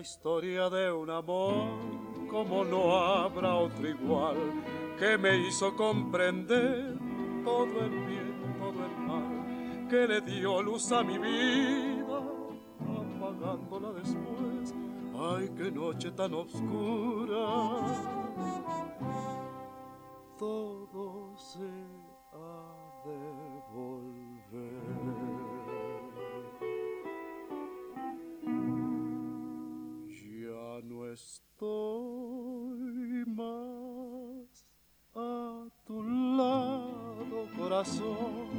Historia 0.07 0.69
de 0.69 0.89
un 0.89 1.09
amor 1.09 1.67
como 2.31 2.63
no 2.63 2.95
habrá 2.95 3.55
otro 3.55 3.89
igual, 3.89 4.37
que 4.97 5.17
me 5.17 5.35
hizo 5.35 5.75
comprender 5.75 6.97
todo 7.43 7.81
el 7.81 7.89
bien, 8.05 8.55
todo 8.57 8.85
el 8.85 8.97
mal, 9.05 9.87
que 9.89 10.07
le 10.07 10.21
dio 10.21 10.63
luz 10.63 10.93
a 10.93 11.03
mi 11.03 11.17
vida, 11.17 12.23
apagándola 12.79 13.91
después. 13.91 14.73
Ay, 15.13 15.49
qué 15.57 15.69
noche 15.71 16.11
tan 16.11 16.33
oscura. 16.35 17.45
Todo 20.39 21.35
se 21.35 21.69
ha 22.31 23.03
de 23.03 23.61
volver. 23.73 24.96
Estoy 31.17 32.83
más 33.25 34.65
a 35.15 35.67
tu 35.85 36.03
lado, 36.03 37.47
corazón. 37.57 38.49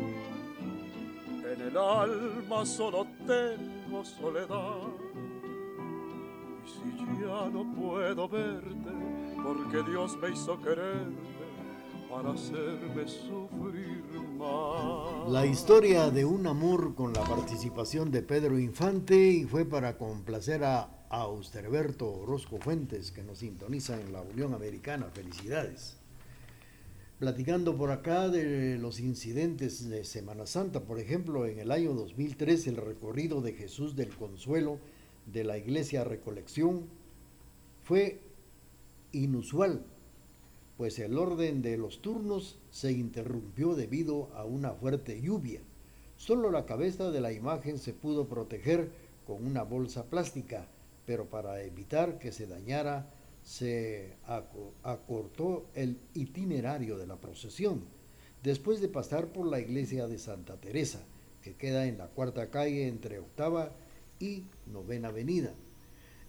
En 1.53 1.61
el 1.61 1.77
alma 1.77 2.67
solo 2.67 3.07
tengo 3.27 4.05
soledad. 4.05 4.89
Y 6.65 6.69
si 6.69 7.21
ya 7.21 7.49
no 7.49 7.65
puedo 7.75 8.29
verte, 8.29 8.91
porque 9.43 9.83
Dios 9.89 10.17
me 10.17 10.31
hizo 10.31 10.61
quererte 10.61 11.39
para 12.11 12.31
hacerme 12.31 13.07
sufrir. 13.07 14.28
La 14.39 15.47
historia 15.47 16.11
de 16.11 16.25
un 16.25 16.47
amor 16.47 16.95
con 16.95 17.13
la 17.13 17.23
participación 17.23 18.13
de 18.13 18.23
Pedro 18.23 18.59
Infante 18.59 19.17
y 19.31 19.45
fue 19.45 19.65
para 19.65 19.99
complacer 19.99 20.63
a 20.63 21.07
Austerberto 21.11 22.09
Orozco 22.09 22.59
Fuentes 22.59 23.11
que 23.11 23.25
nos 23.25 23.39
sintoniza 23.39 24.01
en 24.01 24.13
la 24.13 24.23
Unión 24.23 24.55
Americana. 24.55 25.07
Felicidades. 25.13 25.97
Platicando 27.19 27.77
por 27.77 27.91
acá 27.91 28.29
de 28.29 28.79
los 28.79 29.01
incidentes 29.01 29.89
de 29.89 30.05
Semana 30.05 30.47
Santa, 30.47 30.85
por 30.85 31.01
ejemplo, 31.01 31.47
en 31.47 31.59
el 31.59 31.73
año 31.73 31.93
2003 31.95 32.69
el 32.69 32.77
recorrido 32.77 33.41
de 33.41 33.55
Jesús 33.55 33.97
del 33.97 34.11
Consuelo 34.11 34.79
de 35.27 35.43
la 35.43 35.59
Iglesia 35.59 36.05
Recolección 36.05 36.87
fue 37.83 38.21
inusual, 39.11 39.85
pues 40.79 41.01
el 41.01 41.19
orden 41.19 41.61
de 41.61 41.77
los 41.77 42.01
turnos 42.01 42.57
se 42.71 42.93
interrumpió 42.93 43.75
debido 43.75 44.31
a 44.37 44.45
una 44.45 44.71
fuerte 44.71 45.21
lluvia. 45.21 45.61
Solo 46.17 46.53
la 46.53 46.67
cabeza 46.67 47.11
de 47.11 47.21
la 47.21 47.33
imagen 47.33 47.79
se 47.79 47.93
pudo 47.93 48.29
proteger 48.29 48.89
con 49.27 49.45
una 49.45 49.65
bolsa 49.65 50.05
plástica, 50.05 50.69
pero 51.05 51.27
para 51.27 51.63
evitar 51.63 52.21
que 52.21 52.31
se 52.31 52.47
dañara 52.47 53.11
se 53.43 54.15
acortó 54.85 55.67
el 55.75 55.99
itinerario 56.15 56.97
de 56.97 57.09
la 57.09 57.17
procesión, 57.17 57.83
después 58.45 58.81
de 58.81 58.89
pasar 58.89 59.33
por 59.33 59.49
la 59.49 59.59
iglesia 59.59 60.07
de 60.07 60.19
Santa 60.19 60.61
Teresa, 60.61 61.01
que 61.43 61.57
queda 61.57 61.87
en 61.87 61.99
la 61.99 62.07
cuarta 62.07 62.51
calle 62.51 62.87
entre 62.87 63.19
octava 63.19 63.73
y 64.21 64.45
novena 64.73 65.09
avenida. 65.09 65.55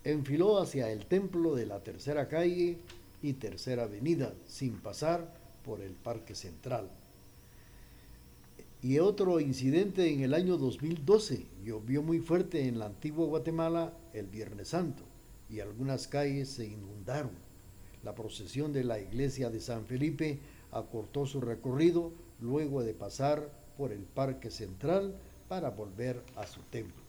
Enfiló 0.03 0.59
hacia 0.59 0.91
el 0.91 1.05
templo 1.05 1.53
de 1.55 1.67
la 1.67 1.83
tercera 1.83 2.27
calle 2.27 2.79
y 3.21 3.33
tercera 3.33 3.83
avenida, 3.83 4.33
sin 4.45 4.79
pasar 4.79 5.33
por 5.63 5.81
el 5.81 5.93
Parque 5.93 6.35
Central. 6.35 6.89
Y 8.81 8.99
otro 8.99 9.39
incidente 9.39 10.11
en 10.13 10.21
el 10.21 10.33
año 10.33 10.57
2012, 10.57 11.45
llovió 11.63 12.01
muy 12.01 12.19
fuerte 12.19 12.67
en 12.67 12.79
la 12.79 12.85
antigua 12.85 13.25
Guatemala 13.25 13.93
el 14.13 14.27
Viernes 14.27 14.69
Santo 14.69 15.03
y 15.49 15.59
algunas 15.59 16.07
calles 16.07 16.49
se 16.49 16.65
inundaron. 16.65 17.31
La 18.03 18.15
procesión 18.15 18.71
de 18.71 18.85
la 18.85 18.99
iglesia 18.99 19.49
de 19.49 19.59
San 19.59 19.85
Felipe 19.85 20.39
acortó 20.71 21.25
su 21.25 21.41
recorrido 21.41 22.13
luego 22.39 22.81
de 22.81 22.93
pasar 22.93 23.51
por 23.77 23.91
el 23.91 24.03
Parque 24.03 24.49
Central 24.49 25.15
para 25.49 25.71
volver 25.71 26.23
a 26.35 26.47
su 26.47 26.61
templo. 26.61 27.08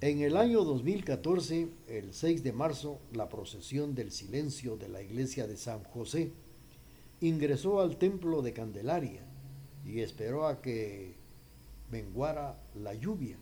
En 0.00 0.20
el 0.22 0.36
año 0.36 0.62
2014, 0.62 1.70
el 1.88 2.14
6 2.14 2.44
de 2.44 2.52
marzo, 2.52 3.00
la 3.12 3.28
procesión 3.28 3.96
del 3.96 4.12
silencio 4.12 4.76
de 4.76 4.88
la 4.88 5.02
iglesia 5.02 5.48
de 5.48 5.56
San 5.56 5.82
José 5.82 6.30
ingresó 7.20 7.80
al 7.80 7.96
templo 7.96 8.40
de 8.40 8.52
Candelaria 8.52 9.22
y 9.84 9.98
esperó 9.98 10.46
a 10.46 10.62
que 10.62 11.16
menguara 11.90 12.62
la 12.76 12.94
lluvia. 12.94 13.38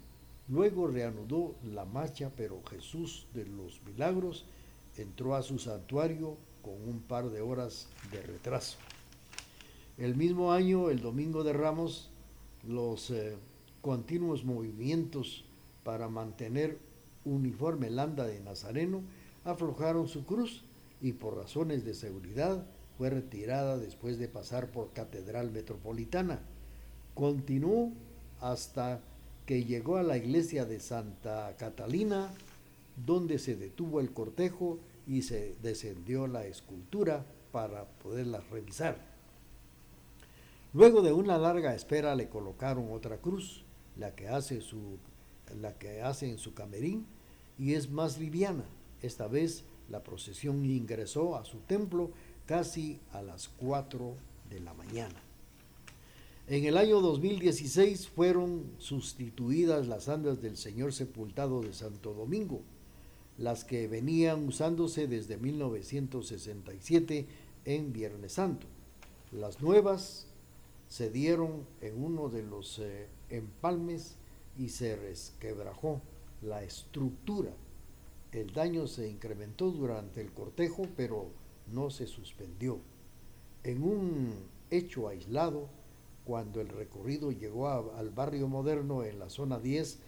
Luego 0.49 0.87
reanudó 0.87 1.57
la 1.63 1.85
marcha, 1.85 2.33
pero 2.35 2.63
Jesús 2.71 3.27
de 3.35 3.45
los 3.45 3.83
Milagros 3.83 4.47
entró 4.97 5.35
a 5.35 5.43
su 5.43 5.59
santuario 5.59 6.39
con 6.63 6.89
un 6.89 7.01
par 7.01 7.29
de 7.29 7.43
horas 7.43 7.91
de 8.11 8.23
retraso. 8.23 8.79
El 9.99 10.17
mismo 10.17 10.53
año, 10.53 10.89
el 10.89 11.01
Domingo 11.01 11.45
de 11.45 11.53
Ramos, 11.53 12.09
los 12.67 13.11
eh, 13.11 13.37
continuos 13.83 14.43
movimientos 14.43 15.46
para 15.87 16.09
mantener 16.09 16.79
uniforme 17.25 17.91
landa 17.91 18.27
de 18.27 18.41
Nazareno 18.41 19.03
aflojaron 19.45 20.09
su 20.09 20.27
cruz 20.27 20.65
y 21.01 21.13
por 21.13 21.37
razones 21.37 21.85
de 21.85 21.95
seguridad 21.95 22.67
fue 22.99 23.09
retirada 23.09 23.79
después 23.79 24.19
de 24.19 24.27
pasar 24.27 24.73
por 24.73 24.93
Catedral 24.93 25.53
Metropolitana. 25.53 26.41
Continuó 27.15 27.93
hasta 28.41 29.01
que 29.47 29.63
llegó 29.65 29.97
a 29.97 30.03
la 30.03 30.17
iglesia 30.17 30.65
de 30.65 30.81
Santa 30.81 31.55
Catalina, 31.57 32.35
donde 33.07 33.39
se 33.39 33.55
detuvo 33.55 34.01
el 34.01 34.13
cortejo 34.13 34.81
y 35.07 35.23
se 35.23 35.55
descendió 35.63 36.27
la 36.27 36.47
escultura 36.47 37.25
para 37.53 37.85
poderla 37.85 38.41
revisar. 38.51 38.99
Luego 40.73 41.01
de 41.03 41.13
una 41.13 41.39
larga 41.39 41.77
espera 41.77 42.17
le 42.17 42.29
colocaron 42.29 42.91
otra 42.91 43.19
cruz, 43.19 43.63
la 43.97 44.17
que 44.17 44.27
hace, 44.27 44.61
su, 44.61 44.99
la 45.61 45.79
que 45.79 46.03
hace 46.03 46.29
en 46.29 46.39
su 46.39 46.55
camerín, 46.55 47.07
y 47.59 47.75
es 47.75 47.91
más 47.91 48.19
liviana. 48.19 48.65
Esta 49.03 49.29
vez 49.29 49.65
la 49.91 50.03
procesión 50.03 50.65
ingresó 50.65 51.37
a 51.37 51.45
su 51.45 51.59
templo 51.59 52.11
casi 52.47 53.01
a 53.13 53.23
las 53.23 53.49
4 53.49 54.15
de 54.51 54.61
la 54.61 54.75
mañana. 54.75 55.21
En 56.49 56.65
el 56.65 56.77
año 56.77 57.01
2016 57.01 58.09
fueron 58.09 58.65
sustituidas 58.79 59.89
las 59.89 60.09
andas 60.09 60.41
del 60.41 60.57
Señor 60.57 60.93
Sepultado 60.93 61.61
de 61.61 61.73
Santo 61.73 62.15
Domingo, 62.15 62.63
las 63.37 63.65
que 63.65 63.89
venían 63.89 64.47
usándose 64.47 65.09
desde 65.09 65.39
1967 65.39 67.27
en 67.65 67.93
Viernes 67.93 68.35
Santo. 68.35 68.69
Las 69.33 69.61
nuevas 69.61 70.29
se 70.89 71.11
dieron 71.11 71.67
en 71.81 72.03
uno 72.03 72.29
de 72.29 72.45
los 72.45 72.79
eh, 72.79 73.09
empalmes 73.29 74.15
y 74.59 74.69
se 74.69 74.97
resquebrajó 74.97 76.01
la 76.43 76.63
estructura. 76.63 77.53
El 78.33 78.53
daño 78.53 78.87
se 78.87 79.09
incrementó 79.09 79.71
durante 79.71 80.21
el 80.21 80.33
cortejo, 80.33 80.87
pero 80.97 81.31
no 81.73 81.91
se 81.91 82.07
suspendió. 82.07 82.79
En 83.65 83.83
un 83.83 84.35
hecho 84.71 85.09
aislado, 85.09 85.69
cuando 86.25 86.61
el 86.61 86.69
recorrido 86.69 87.31
llegó 87.31 87.69
al 87.69 88.11
barrio 88.11 88.49
moderno 88.49 89.05
en 89.05 89.19
la 89.19 89.31
zona 89.31 89.59
10, 89.59 89.99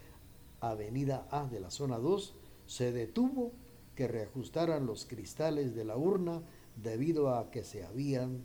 avenida 0.61 1.27
A 1.31 1.47
de 1.47 1.61
la 1.61 1.71
zona 1.71 1.99
2, 1.99 2.35
se 2.67 2.93
detuvo 2.93 3.53
que 3.95 4.09
reajustaran 4.09 4.87
los 4.87 5.07
cristales 5.07 5.75
de 5.75 5.85
la 5.85 5.97
urna 5.97 6.43
debido 6.83 7.35
a 7.35 7.51
que 7.51 7.65
se 7.65 7.85
habían 7.85 8.43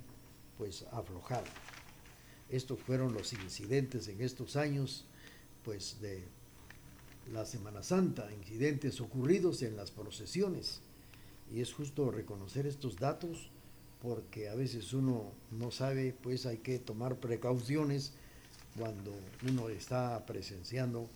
pues 0.57 0.85
aflojado. 0.91 1.45
Estos 2.49 2.79
fueron 2.79 3.13
los 3.13 3.33
incidentes 3.33 4.07
en 4.07 4.21
estos 4.21 4.55
años 4.55 5.05
pues 5.63 5.99
de 6.01 6.23
la 7.31 7.45
Semana 7.45 7.83
Santa, 7.83 8.29
incidentes 8.33 8.99
ocurridos 9.01 9.61
en 9.61 9.75
las 9.75 9.91
procesiones. 9.91 10.81
Y 11.51 11.61
es 11.61 11.73
justo 11.73 12.11
reconocer 12.11 12.67
estos 12.67 12.97
datos 12.97 13.49
porque 14.01 14.49
a 14.49 14.55
veces 14.55 14.93
uno 14.93 15.31
no 15.51 15.71
sabe, 15.71 16.13
pues 16.21 16.45
hay 16.45 16.57
que 16.57 16.77
tomar 16.79 17.17
precauciones 17.17 18.11
cuando 18.77 19.13
uno 19.47 19.69
está 19.69 20.25
presenciando 20.25 21.07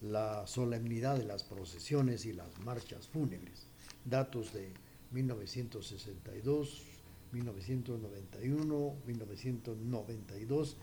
la 0.00 0.46
solemnidad 0.48 1.16
de 1.16 1.24
las 1.24 1.44
procesiones 1.44 2.26
y 2.26 2.32
las 2.32 2.58
marchas 2.64 3.06
fúnebres. 3.06 3.66
Datos 4.04 4.52
de 4.52 4.72
1962, 5.12 6.82
1991, 7.32 8.94
1992, 9.06 10.76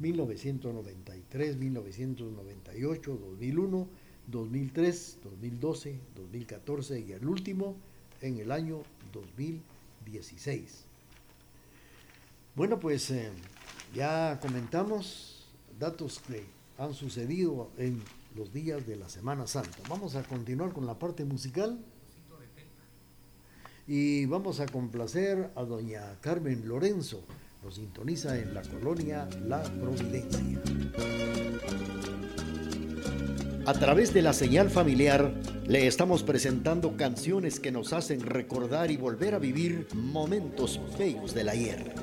1993, 0.00 1.56
1998, 1.56 3.16
2001, 3.16 3.88
2003, 4.26 5.18
2012, 5.22 6.00
2014 6.16 7.00
y 7.00 7.12
el 7.12 7.28
último 7.28 7.76
en 8.20 8.38
el 8.38 8.50
año 8.50 8.82
2016. 9.12 10.84
Bueno, 12.54 12.80
pues 12.80 13.10
eh, 13.10 13.30
ya 13.94 14.38
comentamos 14.40 15.46
datos 15.78 16.20
que 16.20 16.44
han 16.78 16.94
sucedido 16.94 17.70
en 17.76 18.02
los 18.34 18.52
días 18.52 18.86
de 18.86 18.96
la 18.96 19.08
Semana 19.08 19.46
Santa. 19.46 19.78
Vamos 19.88 20.14
a 20.16 20.22
continuar 20.22 20.72
con 20.72 20.86
la 20.86 20.98
parte 20.98 21.24
musical 21.24 21.78
y 23.86 24.24
vamos 24.26 24.60
a 24.60 24.66
complacer 24.66 25.50
a 25.56 25.64
doña 25.64 26.18
Carmen 26.20 26.66
Lorenzo. 26.68 27.22
Nos 27.62 27.74
sintoniza 27.74 28.38
en 28.38 28.54
la 28.54 28.62
colonia 28.62 29.28
La 29.46 29.62
Providencia. 29.62 30.60
A 33.66 33.72
través 33.74 34.14
de 34.14 34.22
la 34.22 34.32
señal 34.32 34.70
familiar 34.70 35.34
le 35.66 35.86
estamos 35.86 36.22
presentando 36.22 36.96
canciones 36.96 37.60
que 37.60 37.70
nos 37.70 37.92
hacen 37.92 38.20
recordar 38.20 38.90
y 38.90 38.96
volver 38.96 39.34
a 39.34 39.38
vivir 39.38 39.86
momentos 39.94 40.80
bellos 40.98 41.34
del 41.34 41.50
ayer. 41.50 41.94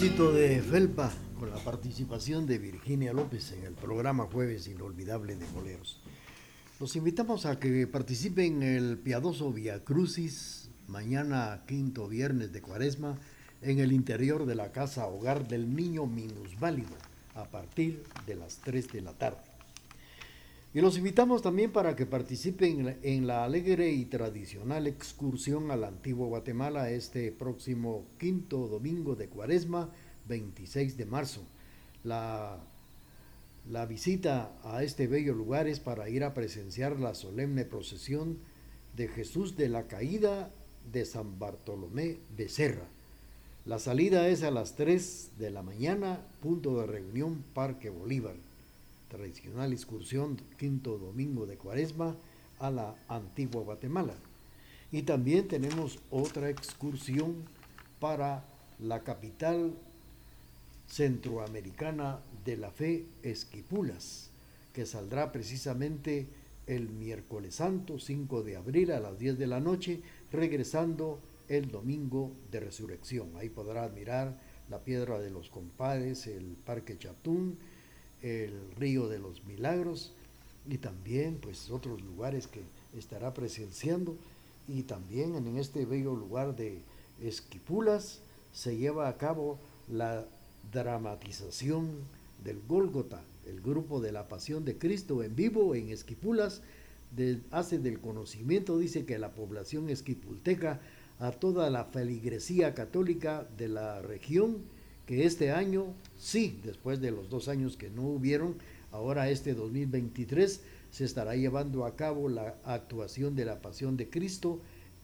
Osito 0.00 0.32
de 0.32 0.62
Felpa 0.62 1.12
con 1.38 1.50
la 1.50 1.58
participación 1.58 2.46
de 2.46 2.56
Virginia 2.56 3.12
López 3.12 3.52
en 3.52 3.64
el 3.64 3.74
programa 3.74 4.24
Jueves 4.32 4.66
Inolvidable 4.66 5.36
de 5.36 5.44
Boleros. 5.48 6.00
Los 6.80 6.96
invitamos 6.96 7.44
a 7.44 7.60
que 7.60 7.86
participen 7.86 8.62
en 8.62 8.76
el 8.76 8.96
piadoso 8.96 9.52
Via 9.52 9.84
Crucis 9.84 10.70
mañana 10.88 11.64
quinto 11.66 12.08
viernes 12.08 12.50
de 12.50 12.62
Cuaresma 12.62 13.18
en 13.60 13.78
el 13.78 13.92
interior 13.92 14.46
de 14.46 14.54
la 14.54 14.72
casa 14.72 15.06
hogar 15.06 15.46
del 15.48 15.76
niño 15.76 16.06
minusválido 16.06 16.96
a 17.34 17.44
partir 17.44 18.02
de 18.26 18.36
las 18.36 18.56
3 18.60 18.90
de 18.92 19.00
la 19.02 19.12
tarde. 19.12 19.49
Y 20.72 20.80
los 20.80 20.96
invitamos 20.96 21.42
también 21.42 21.72
para 21.72 21.96
que 21.96 22.06
participen 22.06 22.98
en 23.02 23.26
la 23.26 23.44
alegre 23.44 23.90
y 23.90 24.04
tradicional 24.04 24.86
excursión 24.86 25.70
al 25.70 25.84
antiguo 25.84 26.28
Guatemala 26.28 26.90
este 26.90 27.32
próximo 27.32 28.06
quinto 28.18 28.68
domingo 28.68 29.16
de 29.16 29.28
Cuaresma, 29.28 29.90
26 30.28 30.96
de 30.96 31.06
marzo. 31.06 31.42
La 32.04 32.60
la 33.68 33.86
visita 33.86 34.52
a 34.64 34.82
este 34.82 35.06
bello 35.06 35.34
lugar 35.34 35.68
es 35.68 35.80
para 35.80 36.08
ir 36.08 36.24
a 36.24 36.34
presenciar 36.34 36.98
la 36.98 37.14
solemne 37.14 37.64
procesión 37.64 38.38
de 38.96 39.06
Jesús 39.06 39.56
de 39.56 39.68
la 39.68 39.86
Caída 39.86 40.50
de 40.90 41.04
San 41.04 41.38
Bartolomé 41.38 42.18
de 42.36 42.48
Serra. 42.48 42.88
La 43.66 43.78
salida 43.78 44.28
es 44.28 44.42
a 44.42 44.50
las 44.50 44.74
3 44.74 45.32
de 45.38 45.50
la 45.50 45.62
mañana, 45.62 46.26
punto 46.40 46.80
de 46.80 46.86
reunión 46.86 47.44
Parque 47.54 47.90
Bolívar. 47.90 48.34
Tradicional 49.10 49.72
excursión 49.72 50.40
quinto 50.56 50.96
domingo 50.96 51.44
de 51.44 51.56
Cuaresma 51.56 52.16
a 52.60 52.70
la 52.70 52.94
antigua 53.08 53.60
Guatemala. 53.62 54.14
Y 54.92 55.02
también 55.02 55.48
tenemos 55.48 55.98
otra 56.10 56.48
excursión 56.48 57.44
para 57.98 58.44
la 58.78 59.02
capital 59.02 59.74
centroamericana 60.86 62.20
de 62.44 62.56
la 62.56 62.70
fe 62.70 63.04
Esquipulas, 63.24 64.30
que 64.72 64.86
saldrá 64.86 65.32
precisamente 65.32 66.28
el 66.68 66.88
miércoles 66.88 67.56
santo 67.56 67.98
5 67.98 68.44
de 68.44 68.56
abril 68.56 68.92
a 68.92 69.00
las 69.00 69.18
10 69.18 69.38
de 69.38 69.46
la 69.48 69.58
noche, 69.58 70.02
regresando 70.30 71.18
el 71.48 71.68
domingo 71.68 72.30
de 72.52 72.60
resurrección. 72.60 73.30
Ahí 73.36 73.48
podrá 73.48 73.82
admirar 73.82 74.38
la 74.68 74.84
piedra 74.84 75.18
de 75.18 75.30
los 75.30 75.50
compadres, 75.50 76.28
el 76.28 76.56
parque 76.64 76.96
Chatún, 76.96 77.58
el 78.22 78.52
río 78.76 79.08
de 79.08 79.18
los 79.18 79.44
milagros 79.44 80.12
y 80.68 80.78
también 80.78 81.38
pues 81.40 81.70
otros 81.70 82.00
lugares 82.02 82.46
que 82.46 82.62
estará 82.96 83.34
presenciando. 83.34 84.16
Y 84.68 84.82
también 84.82 85.34
en 85.34 85.56
este 85.56 85.84
bello 85.84 86.14
lugar 86.14 86.54
de 86.54 86.82
Esquipulas 87.22 88.20
se 88.52 88.76
lleva 88.76 89.08
a 89.08 89.16
cabo 89.16 89.58
la 89.88 90.26
dramatización 90.72 91.90
del 92.44 92.60
Gólgota, 92.68 93.22
el 93.46 93.60
grupo 93.60 94.00
de 94.00 94.12
la 94.12 94.28
Pasión 94.28 94.64
de 94.64 94.78
Cristo 94.78 95.22
en 95.22 95.34
vivo 95.34 95.74
en 95.74 95.90
Esquipulas, 95.90 96.62
hace 97.50 97.78
del 97.78 98.00
conocimiento, 98.00 98.78
dice 98.78 99.04
que 99.04 99.18
la 99.18 99.32
población 99.32 99.90
esquipulteca, 99.90 100.80
a 101.18 101.32
toda 101.32 101.68
la 101.68 101.84
feligresía 101.84 102.72
católica 102.74 103.46
de 103.58 103.68
la 103.68 104.00
región, 104.00 104.58
que 105.10 105.26
este 105.26 105.50
año, 105.50 105.86
sí, 106.16 106.60
después 106.62 107.00
de 107.00 107.10
los 107.10 107.28
dos 107.28 107.48
años 107.48 107.76
que 107.76 107.90
no 107.90 108.02
hubieron, 108.02 108.54
ahora 108.92 109.28
este 109.28 109.54
2023 109.54 110.60
se 110.92 111.04
estará 111.04 111.34
llevando 111.34 111.84
a 111.84 111.96
cabo 111.96 112.28
la 112.28 112.54
actuación 112.64 113.34
de 113.34 113.44
la 113.44 113.60
Pasión 113.60 113.96
de 113.96 114.08
Cristo 114.08 114.60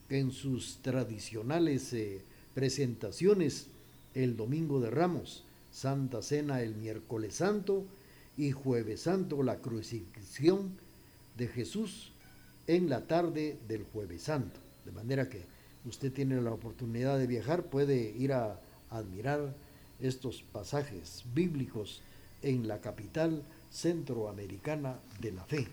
en 0.09 0.31
sus 0.31 0.77
tradicionales 0.81 1.93
eh, 1.93 2.23
presentaciones 2.55 3.67
el 4.15 4.37
Domingo 4.37 4.79
de 4.79 4.91
Ramos 4.91 5.43
Santa 5.73 6.23
Cena 6.23 6.63
el 6.63 6.77
miércoles 6.77 7.35
santo 7.35 7.85
y 8.37 8.53
jueves 8.53 9.01
santo 9.01 9.43
la 9.43 9.57
crucifixión 9.57 10.71
de 11.37 11.49
Jesús 11.49 12.13
en 12.69 12.89
la 12.89 13.09
tarde 13.09 13.59
del 13.67 13.83
jueves 13.83 14.23
santo. 14.23 14.61
De 14.85 14.93
manera 14.93 15.29
que 15.29 15.43
usted 15.85 16.13
tiene 16.13 16.41
la 16.41 16.53
oportunidad 16.53 17.19
de 17.19 17.27
viajar, 17.27 17.65
puede 17.65 18.13
ir 18.17 18.35
a 18.35 18.61
admirar 18.89 19.66
estos 20.01 20.43
pasajes 20.53 21.25
bíblicos 21.35 22.03
en 22.43 22.69
la 22.69 22.81
capital 22.81 23.43
centroamericana 23.71 24.99
de 25.21 25.33
la 25.33 25.45
fe, 25.45 25.67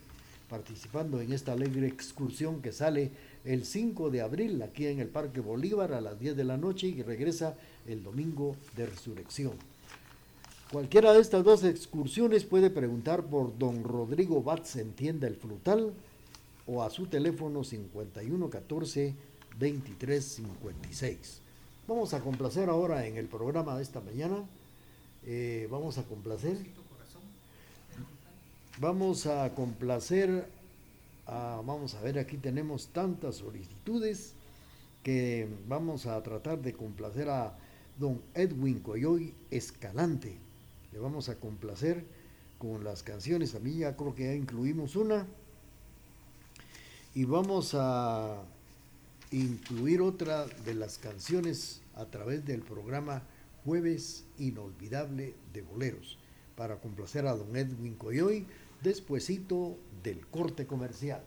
participando 0.50 1.22
en 1.22 1.34
esta 1.34 1.54
alegre 1.54 1.88
excursión 1.88 2.62
que 2.62 2.72
sale 2.72 3.12
el 3.46 3.66
5 3.66 4.10
de 4.10 4.22
abril 4.22 4.62
aquí 4.62 4.88
en 4.88 5.00
el 5.00 5.08
Parque 5.08 5.42
Bolívar 5.42 5.94
a 5.94 6.02
las 6.02 6.20
10 6.20 6.36
de 6.36 6.44
la 6.44 6.58
noche 6.58 6.88
y 6.88 7.02
regresa 7.02 7.56
el 7.88 8.04
domingo 8.04 8.56
de 8.76 8.86
resurrección. 8.86 9.54
Cualquiera 10.72 11.14
de 11.14 11.22
estas 11.22 11.44
dos 11.44 11.64
excursiones 11.64 12.46
puede 12.46 12.72
preguntar 12.72 13.24
por 13.26 13.58
don 13.60 13.84
Rodrigo 13.84 14.42
Batz 14.42 14.78
en 14.78 14.94
tienda 14.94 15.28
El 15.28 15.36
Frutal 15.36 15.94
o 16.66 16.82
a 16.82 16.90
su 16.90 17.06
teléfono 17.06 17.64
5114 17.64 19.14
2356. 19.60 21.43
Vamos 21.88 22.13
a 22.13 22.22
complacer 22.22 22.69
ahora 22.69 23.06
en 23.06 23.17
el 23.17 23.28
programa 23.28 23.76
de 23.76 23.84
esta 23.84 24.00
mañana. 24.00 24.38
Eh, 25.26 25.67
vamos 25.69 25.98
a 25.98 26.04
complacer. 26.04 26.58
Vamos 28.80 29.26
a 29.26 29.54
complacer. 29.54 30.48
vamos 31.26 31.96
a 31.96 32.02
ver, 32.02 32.19
aquí 32.19 32.38
tenemos 32.38 32.88
tantas 32.88 33.36
solicitudes 33.36 34.34
que 35.04 35.48
vamos 35.67 36.06
a 36.06 36.22
tratar 36.24 36.60
de 36.62 36.74
complacer 36.74 37.30
a 37.30 37.58
don 38.00 38.22
Edwin 38.34 38.80
Coyoy 38.80 39.34
Escalante 39.52 40.38
le 40.93 41.00
vamos 41.00 41.28
a 41.30 41.36
complacer 41.36 42.06
con 42.60 42.84
las 42.84 43.02
canciones. 43.02 43.56
A 43.56 43.60
mí 43.60 43.78
ya 43.78 43.98
creo 43.98 44.13
que 44.13 44.26
ya 44.26 44.36
incluimos 44.36 44.96
una. 44.96 45.26
Y 47.15 47.26
vamos 47.26 47.76
a 47.76 48.43
incluir 49.34 50.02
otra 50.02 50.46
de 50.46 50.76
las 50.76 50.98
canciones 50.98 51.82
a 51.96 52.05
través 52.05 52.45
del 52.45 52.62
programa 52.62 53.24
Jueves 53.66 54.26
Inolvidable 54.38 55.36
de 55.51 55.62
Boleros 55.62 56.20
para 56.55 56.80
complacer 56.80 57.26
a 57.26 57.36
don 57.36 57.55
Edwin 57.55 57.95
Coyoy 57.95 58.45
despuesito 58.82 59.78
del 60.03 60.26
corte 60.28 60.68
comercial. 60.68 61.24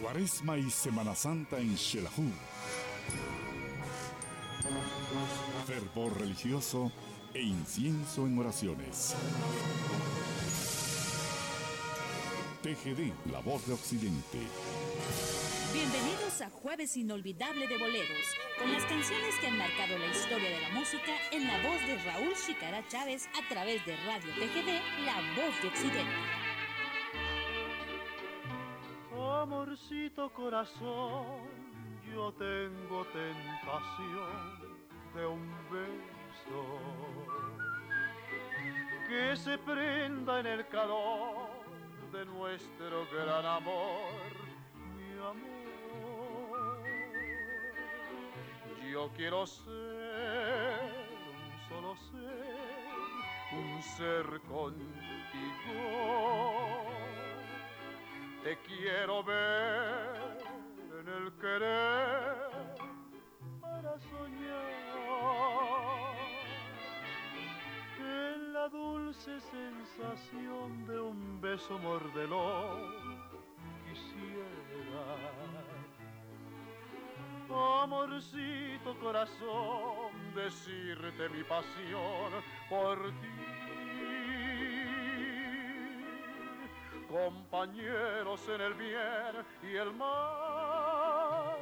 Cuaresma 0.00 0.58
y 0.58 0.70
Semana 0.70 1.14
Santa 1.14 1.58
en 1.58 1.76
Xelajú 1.76 2.24
Fervor 5.66 6.18
religioso 6.20 6.92
e 7.34 7.42
incienso 7.42 8.26
en 8.26 8.38
oraciones. 8.38 9.14
TGD, 12.66 13.30
la 13.30 13.38
voz 13.38 13.64
de 13.68 13.74
Occidente. 13.74 14.40
Bienvenidos 15.72 16.40
a 16.40 16.50
Jueves 16.50 16.96
Inolvidable 16.96 17.68
de 17.68 17.78
Boleros, 17.78 18.26
con 18.58 18.72
las 18.72 18.84
canciones 18.86 19.38
que 19.40 19.46
han 19.46 19.56
marcado 19.56 19.96
la 19.96 20.06
historia 20.06 20.50
de 20.50 20.60
la 20.62 20.70
música 20.70 21.12
en 21.30 21.46
la 21.46 21.62
voz 21.62 21.80
de 21.86 21.96
Raúl 22.02 22.34
Chicara 22.34 22.82
Chávez 22.88 23.28
a 23.28 23.48
través 23.48 23.86
de 23.86 23.96
Radio 23.98 24.32
TGD, 24.34 25.04
la 25.04 25.14
voz 25.36 25.62
de 25.62 25.68
Occidente. 25.68 26.10
Amorcito 29.14 30.28
corazón 30.32 31.46
yo 32.12 32.32
tengo 32.32 33.04
tentación 33.12 34.76
de 35.14 35.24
un 35.24 35.48
beso 35.70 36.80
que 39.08 39.36
se 39.36 39.56
prenda 39.58 40.40
en 40.40 40.46
el 40.46 40.66
calor 40.66 41.65
de 42.16 42.24
nuestro 42.24 43.06
gran 43.12 43.44
amor, 43.44 44.32
mi 44.96 45.18
amor. 45.18 46.82
Yo 48.90 49.10
quiero 49.14 49.46
ser 49.46 49.66
un 51.34 51.68
solo 51.68 51.94
ser, 52.10 52.46
un 53.52 53.82
ser 53.82 54.40
contigo. 54.48 55.78
Te 58.42 58.56
quiero 58.60 59.22
ver 59.22 60.38
en 61.00 61.08
el 61.08 61.32
querer 61.34 62.76
para 63.60 63.98
soñar 63.98 64.85
la 68.66 68.70
dulce 68.70 69.38
sensación 69.40 70.86
de 70.86 71.00
un 71.00 71.40
beso 71.40 71.78
mordelón 71.78 72.92
quisiera 73.84 75.04
amorcito 77.82 78.98
corazón, 79.00 80.10
decirte 80.34 81.28
mi 81.28 81.44
pasión 81.44 82.32
por 82.68 82.98
ti. 83.20 83.36
Compañeros 87.08 88.48
en 88.48 88.60
el 88.60 88.74
bien 88.74 89.34
y 89.62 89.76
el 89.76 89.92
mal, 89.94 91.56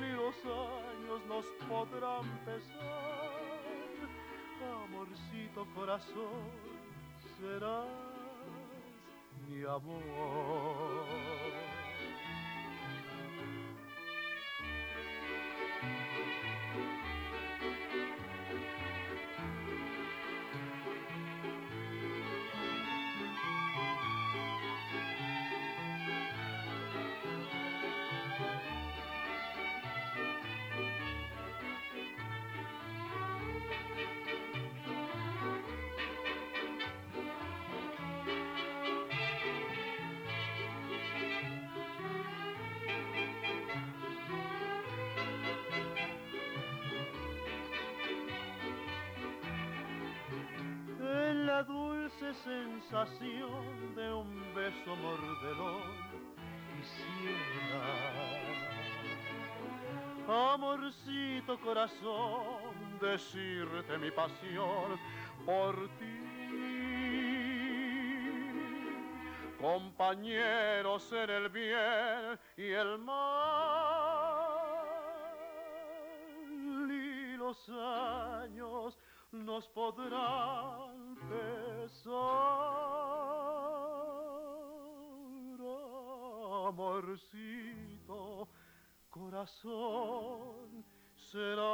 y 0.00 0.12
los 0.12 0.36
años 0.44 1.20
nos 1.28 1.44
podrán 1.68 2.24
pesar. 2.46 3.35
Amorcito 4.64 5.66
corazón, 5.74 6.50
serás 7.38 7.86
mi 9.48 9.62
amor. 9.64 11.25
Sensación 52.46 53.94
de 53.96 54.12
un 54.12 54.54
beso 54.54 54.94
mordelón 54.96 55.82
quisiera 56.76 58.26
amorcito 60.54 61.58
corazón 61.60 62.98
decirte 63.00 63.98
mi 63.98 64.10
pasión 64.12 64.98
por 65.44 65.88
ti. 65.98 66.26
Compañeros 69.60 71.12
en 71.12 71.30
el 71.30 71.48
bien 71.48 72.38
y 72.56 72.70
el 72.70 72.98
mal. 72.98 73.66
Y 76.90 77.36
los 77.36 77.68
años 77.68 78.96
nos 79.44 79.68
podrán 79.68 81.16
pesar. 81.28 82.76
Amorcito, 86.68 88.48
corazón, 89.08 90.84
serás 91.14 91.66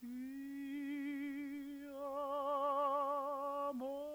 mi 0.00 1.82
amor. 3.68 4.08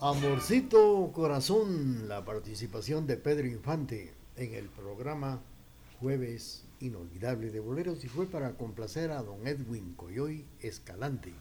Amorcito 0.00 1.10
Corazón, 1.12 2.08
la 2.08 2.24
participación 2.24 3.06
de 3.06 3.16
Pedro 3.16 3.46
Infante 3.46 4.14
en 4.36 4.54
el 4.54 4.68
programa 4.68 5.42
Jueves 6.00 6.64
Inolvidable 6.80 7.50
de 7.50 7.60
Boleros 7.60 8.02
y 8.04 8.08
fue 8.08 8.26
para 8.26 8.54
complacer 8.54 9.10
a 9.10 9.22
don 9.22 9.46
Edwin 9.46 9.92
Coyoy 9.92 10.46
Escalante 10.60 11.34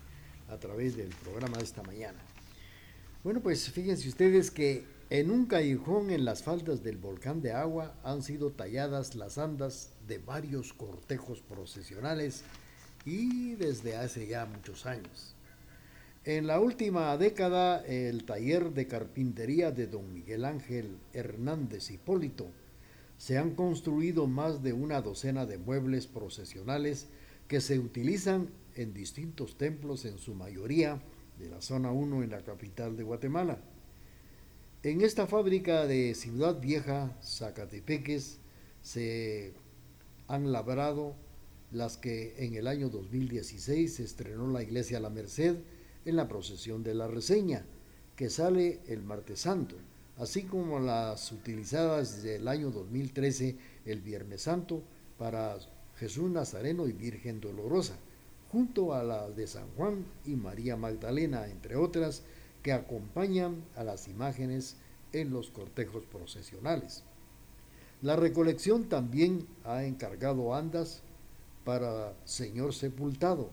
a 0.50 0.58
través 0.58 0.98
del 0.98 1.08
programa 1.24 1.58
de 1.58 1.64
esta 1.64 1.82
mañana. 1.82 2.20
Bueno, 3.24 3.40
pues 3.40 3.72
fíjense 3.72 4.10
ustedes 4.10 4.52
que 4.52 4.84
en 5.10 5.32
un 5.32 5.46
callejón 5.46 6.10
en 6.10 6.26
las 6.26 6.44
faldas 6.44 6.84
del 6.84 6.98
volcán 6.98 7.42
de 7.42 7.54
agua 7.54 7.96
han 8.04 8.22
sido 8.22 8.52
talladas 8.52 9.16
las 9.16 9.38
andas 9.38 9.94
de 10.08 10.18
varios 10.18 10.74
cortejos 10.74 11.40
procesionales 11.40 12.44
y 13.06 13.56
desde 13.56 13.96
hace 13.96 14.28
ya 14.28 14.46
muchos 14.46 14.86
años. 14.86 15.36
En 16.26 16.48
la 16.48 16.60
última 16.60 17.16
década, 17.16 17.82
el 17.86 18.26
taller 18.26 18.74
de 18.74 18.88
carpintería 18.88 19.72
de 19.72 19.88
don 19.88 20.14
Miguel 20.14 20.44
Ángel 20.44 20.98
Hernández 21.14 21.92
Hipólito 21.92 22.52
se 23.20 23.38
han 23.38 23.54
construido 23.54 24.28
más 24.28 24.64
de 24.64 24.72
una 24.72 25.02
docena 25.02 25.46
de 25.46 25.58
muebles 25.58 26.08
procesionales 26.08 27.08
que 27.50 27.60
se 27.60 27.78
utilizan 27.78 28.50
en 28.76 28.94
distintos 28.94 29.58
templos, 29.58 30.06
en 30.06 30.18
su 30.18 30.34
mayoría 30.34 31.02
de 31.38 31.50
la 31.50 31.62
zona 31.62 31.92
1 31.92 32.24
en 32.24 32.32
la 32.32 32.44
capital 32.46 32.96
de 32.96 33.04
Guatemala. 33.04 33.60
En 34.84 35.02
esta 35.02 35.28
fábrica 35.28 35.86
de 35.86 36.16
Ciudad 36.16 36.62
Vieja, 36.62 37.14
Zacatepeques, 37.22 38.40
se 38.82 39.52
han 40.30 40.54
labrado 40.54 41.14
las 41.72 41.98
que 41.98 42.36
en 42.38 42.56
el 42.56 42.68
año 42.68 42.88
2016 42.88 43.96
se 43.96 44.04
estrenó 44.06 44.50
la 44.50 44.64
iglesia 44.64 45.02
La 45.02 45.10
Merced 45.10 45.58
en 46.06 46.16
la 46.16 46.30
procesión 46.30 46.84
de 46.84 46.94
la 46.96 47.08
reseña, 47.08 47.66
que 48.16 48.30
sale 48.30 48.80
el 48.88 49.04
martes 49.04 49.42
santo, 49.42 49.76
así 50.20 50.44
como 50.44 50.80
las 50.80 51.32
utilizadas 51.32 52.18
desde 52.18 52.36
el 52.36 52.48
año 52.48 52.72
2013, 52.72 53.56
el 53.86 54.02
Viernes 54.02 54.44
Santo, 54.44 54.84
para 55.18 55.58
Jesús 55.98 56.30
Nazareno 56.30 56.88
y 56.88 56.94
Virgen 56.94 57.40
Dolorosa, 57.40 57.96
junto 58.52 58.94
a 58.94 59.04
las 59.04 59.36
de 59.36 59.48
San 59.48 59.68
Juan 59.78 60.06
y 60.26 60.36
María 60.36 60.76
Magdalena, 60.76 61.48
entre 61.48 61.76
otras, 61.76 62.24
que 62.64 62.74
acompañan 62.74 63.64
a 63.76 63.84
las 63.84 64.08
imágenes 64.08 64.76
en 65.14 65.32
los 65.32 65.50
cortejos 65.50 66.04
procesionales. 66.06 67.04
La 68.02 68.16
recolección 68.16 68.86
también 68.86 69.48
ha 69.66 69.84
encargado 69.84 70.54
andas 70.54 71.02
para 71.64 72.14
Señor 72.26 72.74
Sepultado, 72.74 73.50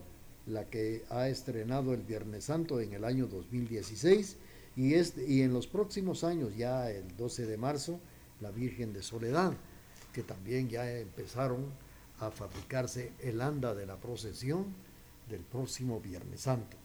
la 0.47 0.65
que 0.65 1.05
ha 1.11 1.29
estrenado 1.29 1.95
el 1.95 2.03
Viernes 2.03 2.45
Santo 2.45 2.81
en 2.81 2.93
el 2.93 3.05
año 3.05 3.27
2016 3.27 4.37
y, 4.77 4.95
este, 4.95 5.27
y 5.27 5.43
en 5.43 5.53
los 5.53 5.67
próximos 5.67 6.23
años, 6.23 6.57
ya 6.57 6.91
el 6.91 7.17
12 7.17 7.47
de 7.47 7.57
marzo, 7.57 7.99
la 8.41 8.51
Virgen 8.51 8.93
de 8.93 9.03
Soledad, 9.03 9.55
que 10.13 10.23
también 10.23 10.69
ya 10.69 10.91
empezaron 10.91 11.67
a 12.21 12.31
fabricarse 12.31 13.13
el 13.21 13.41
anda 13.41 13.75
de 13.75 13.87
la 13.87 13.97
procesión 13.97 14.67
del 15.29 15.41
próximo 15.41 16.01
Viernes 16.01 16.43
Santo. 16.43 16.77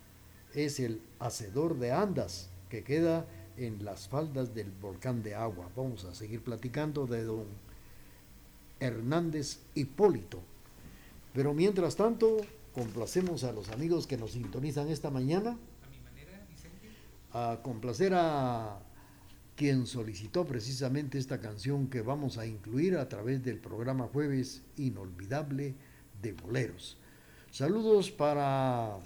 Es 0.53 0.79
el 0.79 1.01
hacedor 1.19 1.77
de 1.79 1.91
andas 1.91 2.49
que 2.69 2.83
queda 2.83 3.25
en 3.57 3.83
las 3.85 4.07
faldas 4.07 4.53
del 4.55 4.71
volcán 4.71 5.23
de 5.23 5.35
agua. 5.35 5.69
Vamos 5.75 6.05
a 6.05 6.15
seguir 6.15 6.41
platicando 6.41 7.07
de 7.07 7.23
don 7.23 7.45
Hernández 8.79 9.59
Hipólito. 9.75 10.39
Pero 11.33 11.53
mientras 11.53 11.95
tanto, 11.95 12.37
complacemos 12.73 13.43
a 13.43 13.51
los 13.51 13.69
amigos 13.69 14.07
que 14.07 14.17
nos 14.17 14.31
sintonizan 14.31 14.89
esta 14.89 15.09
mañana. 15.09 15.57
A 17.33 17.59
complacer 17.63 18.13
a 18.13 18.79
quien 19.55 19.85
solicitó 19.85 20.45
precisamente 20.45 21.17
esta 21.17 21.39
canción 21.39 21.87
que 21.87 22.01
vamos 22.01 22.37
a 22.37 22.45
incluir 22.45 22.97
a 22.97 23.07
través 23.07 23.43
del 23.43 23.57
programa 23.57 24.09
Jueves 24.11 24.63
Inolvidable 24.77 25.75
de 26.21 26.33
Boleros. 26.33 26.97
Saludos 27.51 28.11
para 28.11 28.97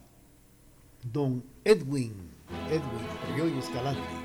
don 1.11 1.43
Edwin, 1.63 2.13
Edwin 2.69 3.07
Coyoy 3.27 3.59
Escalante. 3.59 4.24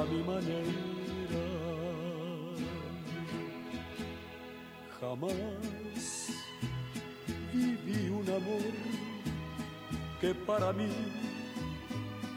A 0.00 0.04
mi 0.04 0.22
manera. 0.22 1.44
Jamás 5.00 6.28
viví 7.52 8.08
un 8.10 8.28
amor 8.28 8.72
que 10.20 10.34
para 10.34 10.72
mí 10.72 10.90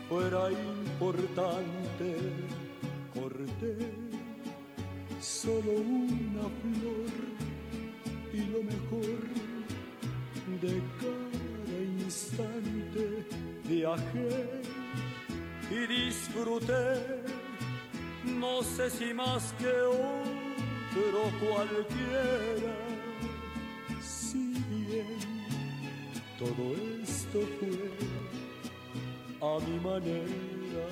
fuera 0.10 0.52
importante. 0.52 2.08
Sé 18.82 18.98
si 18.98 19.14
más 19.14 19.54
que 19.60 19.68
otro 19.68 21.22
cualquiera, 21.40 22.76
si 24.02 24.54
bien 24.70 25.20
todo 26.40 26.64
esto 27.04 27.40
fue 27.60 27.90
a 29.50 29.60
mi 29.66 29.80
manera. 29.80 30.88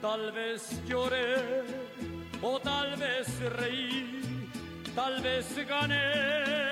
Tal 0.00 0.32
vez 0.32 0.80
lloré 0.86 1.64
o 2.40 2.58
tal 2.60 2.96
vez 2.96 3.26
reí, 3.60 4.48
tal 4.94 5.20
vez 5.20 5.46
gané 5.66 6.69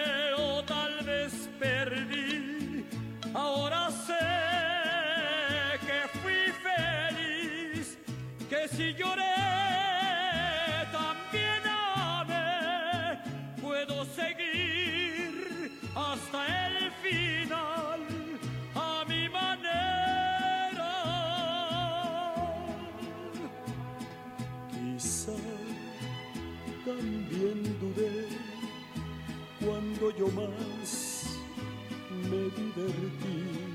cuando 29.64 30.10
yo 30.16 30.28
más 30.28 31.38
me 32.30 32.50
divertía. 32.60 33.68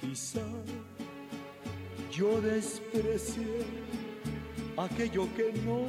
Quizá 0.00 0.46
yo 2.10 2.40
desprecié 2.40 3.64
aquello 4.76 5.28
que 5.36 5.52
no 5.64 5.86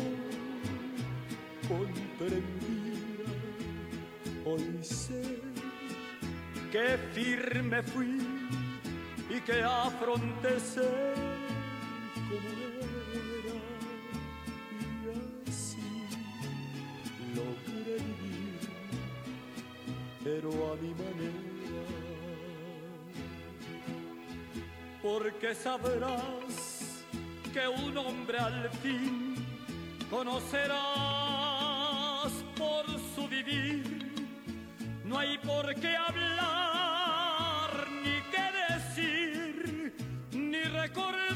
comprendía. 1.68 2.86
Hoy 4.46 4.84
sé 4.84 5.42
que 6.72 6.98
firme 7.14 7.82
fui 7.84 8.20
y 9.30 9.40
que 9.42 9.62
afronté 9.62 10.60
manera. 20.98 21.46
Porque 25.02 25.54
sabrás 25.56 27.04
que 27.54 27.68
un 27.68 27.98
hombre 27.98 28.38
al 28.40 28.70
fin 28.82 29.36
conocerás 30.10 30.84
por 32.58 32.86
su 33.16 33.28
vivir. 33.28 34.12
No 35.04 35.18
hay 35.20 35.38
por 35.38 35.74
qué 35.76 35.96
hablar, 35.96 37.72
ni 38.04 38.20
qué 38.32 38.52
decir, 38.74 39.96
ni 40.34 40.64
recordar, 40.64 41.32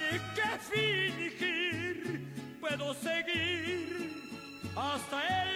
ni 0.00 0.18
qué 0.36 0.50
fingir. 0.70 1.98
Puedo 2.60 2.94
seguir 2.94 4.22
hasta 4.76 5.42
el 5.42 5.49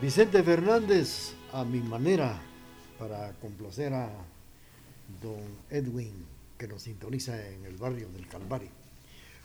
Vicente 0.00 0.42
Fernández, 0.42 1.34
a 1.52 1.62
mi 1.62 1.80
manera, 1.80 2.40
para 2.98 3.34
complacer 3.34 3.92
a 3.92 4.08
don 5.22 5.42
Edwin, 5.68 6.24
que 6.56 6.66
nos 6.66 6.84
sintoniza 6.84 7.46
en 7.50 7.66
el 7.66 7.76
barrio 7.76 8.08
del 8.08 8.26
Calvario. 8.26 8.70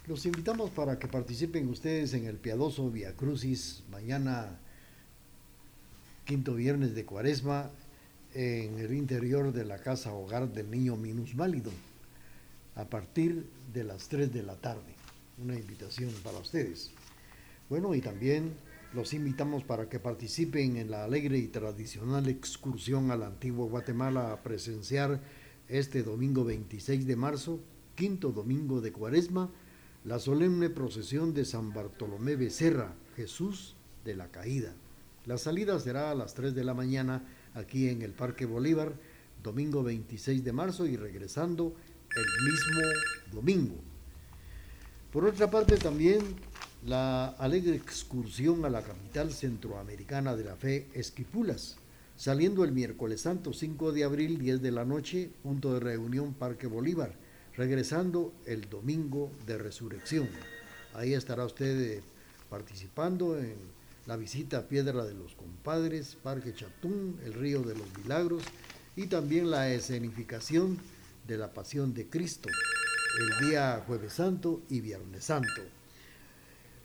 Los 0.07 0.25
invitamos 0.25 0.69
para 0.69 0.97
que 0.97 1.09
participen 1.09 1.67
ustedes 1.67 2.13
en 2.13 2.25
el 2.25 2.37
piadoso 2.37 2.89
Via 2.89 3.11
Crucis 3.17 3.83
mañana, 3.91 4.57
quinto 6.23 6.55
viernes 6.55 6.95
de 6.95 7.03
Cuaresma, 7.03 7.69
en 8.33 8.79
el 8.79 8.93
interior 8.93 9.51
de 9.51 9.65
la 9.65 9.79
casa 9.79 10.13
hogar 10.13 10.47
del 10.47 10.71
niño 10.71 10.95
minusválido, 10.95 11.71
a 12.75 12.85
partir 12.85 13.45
de 13.73 13.83
las 13.83 14.07
3 14.07 14.31
de 14.31 14.43
la 14.43 14.55
tarde. 14.55 14.95
Una 15.37 15.55
invitación 15.55 16.13
para 16.23 16.37
ustedes. 16.37 16.91
Bueno, 17.67 17.93
y 17.93 17.99
también 17.99 18.53
los 18.95 19.13
invitamos 19.13 19.65
para 19.65 19.89
que 19.89 19.99
participen 19.99 20.77
en 20.77 20.89
la 20.89 21.03
alegre 21.03 21.37
y 21.37 21.49
tradicional 21.49 22.29
excursión 22.29 23.11
al 23.11 23.23
antiguo 23.23 23.67
Guatemala 23.67 24.31
a 24.31 24.41
presenciar 24.41 25.21
este 25.67 26.01
domingo 26.01 26.45
26 26.45 27.05
de 27.05 27.15
marzo, 27.17 27.59
quinto 27.95 28.31
domingo 28.31 28.79
de 28.79 28.93
Cuaresma, 28.93 29.49
la 30.05 30.17
solemne 30.17 30.69
procesión 30.69 31.33
de 31.33 31.43
San 31.43 31.73
Bartolomé 31.73 32.37
Becerra, 32.37 32.93
Jesús 33.17 33.75
de 34.05 34.15
la 34.15 34.29
Caída. 34.29 34.73
La 35.25 35.37
salida 35.37 35.77
será 35.79 36.11
a 36.11 36.15
las 36.15 36.33
3 36.33 36.55
de 36.55 36.63
la 36.63 36.73
mañana 36.73 37.21
aquí 37.53 37.89
en 37.89 38.01
el 38.01 38.13
Parque 38.13 38.45
Bolívar, 38.45 38.93
domingo 39.43 39.83
26 39.83 40.41
de 40.41 40.53
marzo 40.53 40.85
y 40.85 40.95
regresando 40.95 41.75
el 42.15 42.49
mismo 42.49 42.81
domingo. 43.33 43.75
Por 45.11 45.25
otra 45.25 45.51
parte 45.51 45.75
también 45.75 46.21
la 46.85 47.29
alegre 47.39 47.75
excursión 47.75 48.63
a 48.63 48.69
la 48.69 48.83
capital 48.83 49.31
centroamericana 49.33 50.35
de 50.35 50.43
la 50.43 50.55
fe 50.55 50.87
Esquipulas, 50.93 51.77
saliendo 52.15 52.63
el 52.63 52.71
miércoles 52.71 53.21
santo 53.21 53.53
5 53.53 53.91
de 53.91 54.03
abril 54.03 54.37
10 54.37 54.61
de 54.61 54.71
la 54.71 54.85
noche, 54.85 55.31
punto 55.41 55.73
de 55.73 55.79
reunión 55.79 56.33
Parque 56.33 56.67
Bolívar, 56.67 57.13
regresando 57.55 58.33
el 58.45 58.69
domingo 58.69 59.31
de 59.47 59.57
resurrección. 59.57 60.29
Ahí 60.93 61.13
estará 61.13 61.45
usted 61.45 61.97
eh, 61.97 62.03
participando 62.49 63.39
en 63.39 63.55
la 64.05 64.15
visita 64.15 64.59
a 64.59 64.67
Piedra 64.67 65.05
de 65.05 65.15
los 65.15 65.33
Compadres, 65.33 66.15
Parque 66.21 66.53
Chatún, 66.53 67.19
el 67.25 67.33
Río 67.33 67.63
de 67.63 67.75
los 67.75 67.87
Milagros 67.97 68.43
y 68.95 69.07
también 69.07 69.49
la 69.49 69.71
escenificación 69.71 70.77
de 71.27 71.37
la 71.37 71.51
Pasión 71.51 71.95
de 71.95 72.07
Cristo 72.07 72.49
el 73.17 73.47
día 73.47 73.81
jueves 73.87 74.13
santo 74.13 74.61
y 74.69 74.81
viernes 74.81 75.23
santo. 75.23 75.61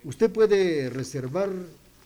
Usted 0.03 0.33
puede 0.33 0.89
reservar 0.89 1.51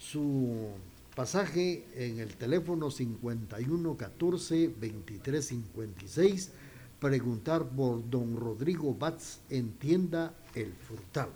su 0.01 0.71
pasaje 1.15 1.85
en 1.95 2.19
el 2.19 2.35
teléfono 2.35 2.91
51 2.91 3.97
14 3.97 4.75
23 4.81 5.47
56, 5.47 6.51
preguntar 6.99 7.65
por 7.69 8.11
don 8.11 8.37
Rodrigo 8.37 8.95
Batz 8.95 9.39
en 9.49 9.75
tienda 9.75 10.35
El 10.57 10.73
Frutal. 10.73 11.29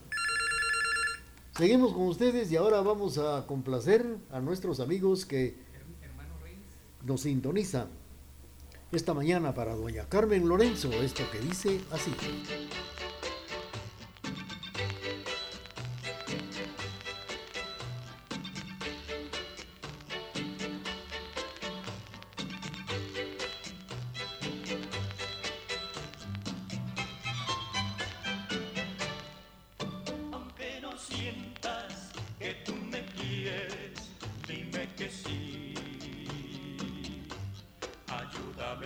Seguimos 1.56 1.92
con 1.92 2.09
ustedes 2.09 2.50
y 2.50 2.56
ahora 2.56 2.80
vamos 2.80 3.18
a 3.18 3.46
complacer 3.46 4.04
a 4.32 4.40
nuestros 4.40 4.80
amigos 4.80 5.24
que 5.26 5.54
nos 7.06 7.20
sintonizan. 7.20 7.86
esta 8.90 9.14
mañana 9.14 9.54
para 9.54 9.76
doña 9.76 10.09
Carmen 10.09 10.48
Lorenzo, 10.48 10.90
esto 11.02 11.22
que 11.30 11.38
dice 11.38 11.80
así. 11.92 12.11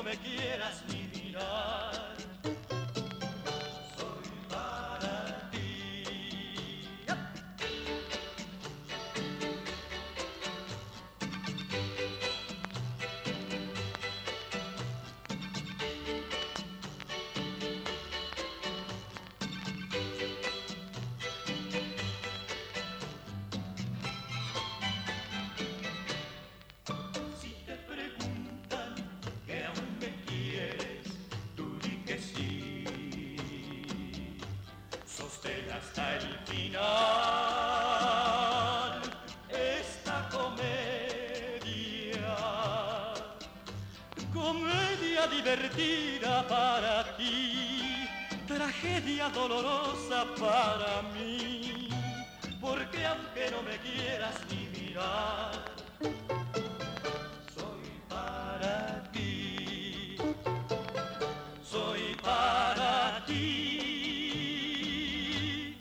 Divertida 0.00 0.72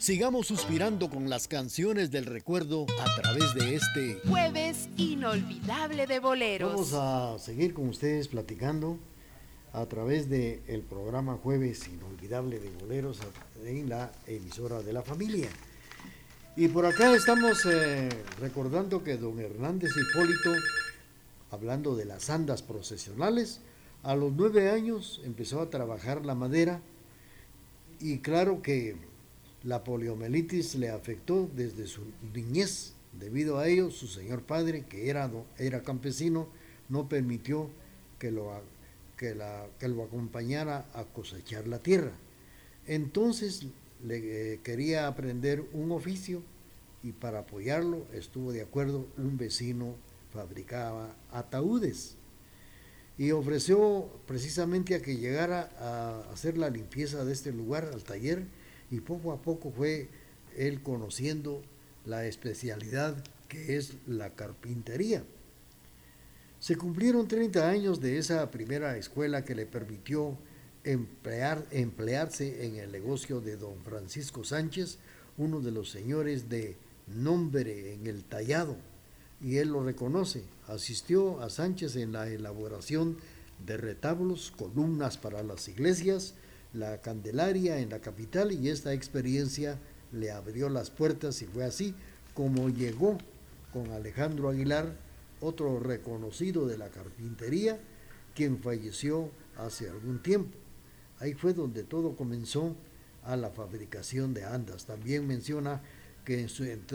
Sigamos 0.02 0.48
suspirando 0.48 1.12
con 1.12 1.30
las 1.30 1.48
canciones 1.48 2.10
del 2.10 2.26
recuerdo 2.26 2.88
a 3.00 3.22
través 3.22 3.54
de 3.54 3.76
este 3.76 4.20
jueves 4.28 4.90
inolvidable 4.98 6.08
de 6.08 6.18
boleros. 6.18 6.72
Vamos 6.72 6.94
a 6.96 7.38
seguir 7.38 7.76
con 7.76 7.88
ustedes 7.88 8.28
platicando 8.28 8.98
a 9.74 9.86
través 9.86 10.28
del 10.28 10.60
el 10.68 10.82
programa 10.82 11.38
Jueves 11.44 11.88
Inolvidable 11.88 12.58
de 12.58 12.72
Boleros 12.80 13.20
en 13.64 13.90
la 13.90 14.12
emisora 14.26 14.82
de 14.82 14.92
la 14.92 15.04
familia. 15.04 15.50
Y 16.56 16.68
por 16.68 16.88
acá 16.88 17.14
estamos 17.14 17.64
eh, 17.68 18.10
recordando 18.40 19.04
que 19.04 19.18
don 19.18 19.40
Hernández 19.40 19.92
Hipólito, 19.96 20.52
hablando 21.52 21.96
de 21.96 22.06
las 22.06 22.32
andas 22.32 22.64
procesionales, 22.64 23.62
a 24.02 24.16
los 24.16 24.34
nueve 24.34 24.72
años 24.72 25.22
empezó 25.24 25.62
a 25.62 25.70
trabajar 25.70 26.26
la 26.26 26.34
madera 26.34 26.82
y 28.00 28.18
claro 28.18 28.64
que 28.64 29.11
la 29.64 29.84
poliomielitis 29.84 30.76
le 30.76 30.90
afectó 30.90 31.50
desde 31.56 31.88
su 31.88 32.02
niñez. 32.34 32.94
Debido 33.20 33.60
a 33.60 33.68
ello, 33.68 33.92
su 33.92 34.08
señor 34.08 34.42
padre, 34.44 34.86
que 34.88 35.10
era, 35.10 35.30
campesino, 35.84 36.48
no 36.90 37.10
permitió 37.10 37.70
que 38.20 38.32
lo 38.32 38.62
que 39.18 39.36
lo 39.88 40.04
acompañara 40.04 40.88
a 40.94 41.04
cosechar 41.04 41.68
la 41.68 41.78
tierra. 41.78 42.12
Entonces 42.88 43.68
le 44.04 44.54
eh, 44.54 44.60
quería 44.64 45.08
aprender 45.08 45.64
un 45.74 45.92
oficio 45.92 46.42
y 47.04 47.12
para 47.12 47.40
apoyarlo 47.40 48.06
estuvo 48.14 48.52
de 48.52 48.64
acuerdo 48.64 49.06
un 49.18 49.38
vecino 49.38 49.96
fabricaba 50.34 51.16
ataúdes 51.32 52.16
y 53.18 53.32
ofreció 53.32 54.10
precisamente 54.26 54.96
a 54.96 55.02
que 55.02 55.18
llegara 55.18 55.70
a 55.80 56.32
hacer 56.32 56.58
la 56.58 56.70
limpieza 56.70 57.24
de 57.24 57.34
este 57.34 57.52
lugar 57.52 57.92
al 57.94 58.04
taller 58.04 58.46
y 58.92 59.00
poco 59.00 59.32
a 59.32 59.42
poco 59.42 59.72
fue 59.72 60.10
él 60.56 60.84
conociendo 60.84 61.62
la 62.06 62.26
especialidad 62.26 63.24
que 63.48 63.78
es 63.78 63.96
la 64.06 64.32
carpintería. 64.32 65.24
Se 66.60 66.76
cumplieron 66.76 67.28
30 67.28 67.68
años 67.68 68.02
de 68.02 68.18
esa 68.18 68.52
primera 68.52 68.96
escuela 68.98 69.44
que 69.44 69.56
le 69.56 69.66
permitió 69.66 70.38
emplear, 70.84 71.66
emplearse 71.72 72.66
en 72.66 72.76
el 72.76 72.92
negocio 72.92 73.42
de 73.42 73.58
don 73.58 73.82
Francisco 73.84 74.44
Sánchez, 74.44 75.00
uno 75.38 75.62
de 75.62 75.72
los 75.72 75.90
señores 75.90 76.50
de 76.50 76.78
nombre 77.08 77.94
en 77.94 78.08
el 78.08 78.24
tallado, 78.24 78.78
y 79.42 79.58
él 79.58 79.70
lo 79.70 79.84
reconoce. 79.84 80.44
Asistió 80.68 81.42
a 81.42 81.50
Sánchez 81.50 81.96
en 81.96 82.12
la 82.12 82.30
elaboración 82.30 83.18
de 83.66 83.78
retablos, 83.78 84.52
columnas 84.52 85.18
para 85.18 85.44
las 85.44 85.68
iglesias, 85.68 86.36
la 86.74 87.02
Candelaria 87.02 87.80
en 87.80 87.90
la 87.90 88.00
capital, 88.00 88.52
y 88.52 88.70
esta 88.70 88.94
experiencia 88.94 89.80
le 90.12 90.32
abrió 90.32 90.70
las 90.70 90.90
puertas 90.90 91.42
y 91.42 91.46
fue 91.46 91.64
así 91.64 91.96
como 92.34 92.70
llegó 92.70 93.18
con 93.74 93.92
Alejandro 93.92 94.50
Aguilar 94.50 94.96
otro 95.42 95.80
reconocido 95.80 96.68
de 96.68 96.78
la 96.78 96.90
carpintería, 96.90 97.80
quien 98.36 98.60
falleció 98.60 99.32
hace 99.58 99.90
algún 99.90 100.22
tiempo. 100.22 100.58
Ahí 101.20 101.34
fue 101.34 101.54
donde 101.54 101.84
todo 101.84 102.16
comenzó 102.16 102.76
a 103.24 103.36
la 103.36 103.50
fabricación 103.50 104.34
de 104.34 104.46
andas. 104.46 104.86
También 104.86 105.28
menciona 105.28 105.82
que 106.26 106.48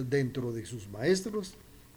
dentro 0.08 0.52
de 0.52 0.66
sus 0.66 0.88
maestros 0.88 1.54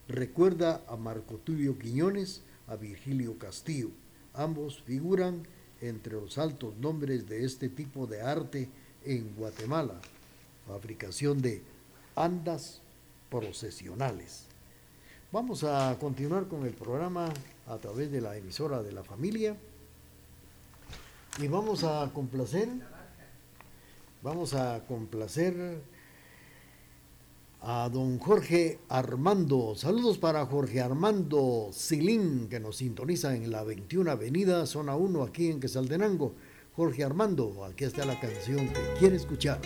recuerda 0.08 0.84
a 0.88 0.98
Marco 0.98 1.36
Tulio 1.38 1.78
Quiñones, 1.78 2.42
a 2.68 2.76
Virgilio 2.76 3.38
Castillo. 3.38 3.90
Ambos 4.34 4.82
figuran 4.84 5.44
entre 5.82 6.14
los 6.14 6.38
altos 6.38 6.76
nombres 6.78 7.28
de 7.28 7.46
este 7.46 7.70
tipo 7.70 8.08
de 8.08 8.22
arte 8.22 8.70
en 9.06 9.36
Guatemala, 9.36 10.00
fabricación 10.68 11.42
de 11.42 11.62
andas 12.16 12.82
procesionales. 13.30 14.46
Vamos 15.32 15.64
a 15.64 15.96
continuar 16.00 16.48
con 16.48 16.66
el 16.66 16.74
programa 16.74 17.30
a 17.68 17.78
través 17.78 18.12
de 18.12 18.22
la 18.22 18.36
emisora 18.36 18.82
de 18.82 18.92
la 18.92 19.04
familia 19.04 19.56
y 21.40 21.48
vamos 21.48 21.84
a 21.84 22.10
complacer, 22.14 22.68
vamos 24.22 24.54
a 24.56 24.84
complacer 24.88 25.82
a 27.62 27.90
don 27.90 28.20
Jorge 28.20 28.80
Armando. 28.90 29.76
Saludos 29.76 30.18
para 30.18 30.46
Jorge 30.46 30.82
Armando 30.82 31.70
Silín, 31.72 32.48
que 32.48 32.60
nos 32.60 32.78
sintoniza 32.78 33.36
en 33.36 33.52
la 33.52 33.64
21 33.64 34.12
Avenida, 34.12 34.66
zona 34.66 34.96
1, 34.96 35.24
aquí 35.24 35.50
en 35.50 35.60
Quesaldenango. 35.60 36.34
Jorge 36.76 37.04
Armando, 37.04 37.66
aquí 37.66 37.84
está 37.84 38.06
la 38.06 38.20
canción 38.20 38.68
que 38.70 38.80
quiere 39.00 39.18
escuchar. 39.18 39.60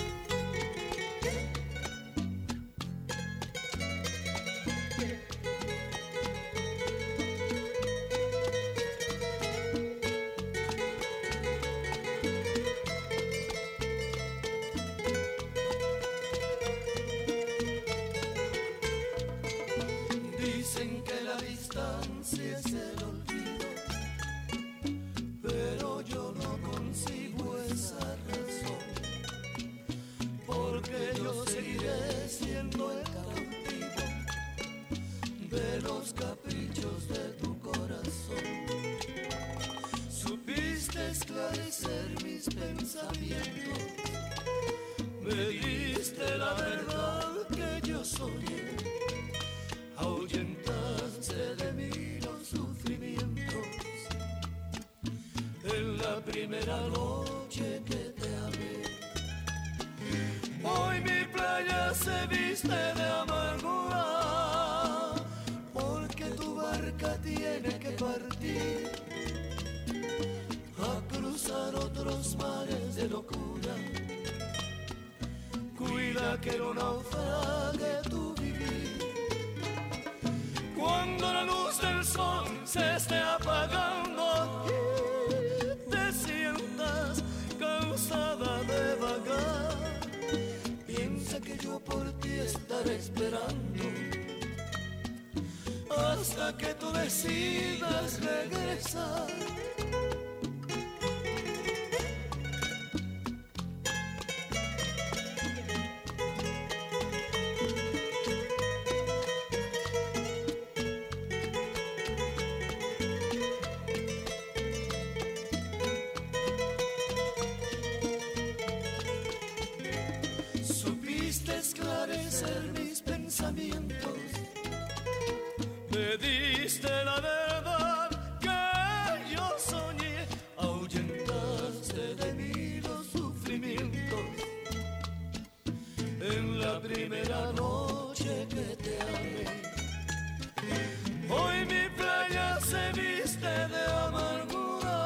Se 142.73 142.85
viste 142.99 143.53
de 143.73 143.83
amargura. 144.07 144.99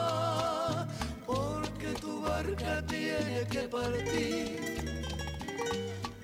Porque 1.26 1.89
tu 2.03 2.22
barca 2.22 2.74
tiene 2.93 3.39
que 3.53 3.63
partir 3.78 5.03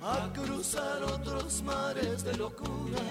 a 0.01 0.31
cruzar 0.37 0.99
otros 1.15 1.61
mares 1.63 2.23
de 2.23 2.33
locura. 2.37 3.03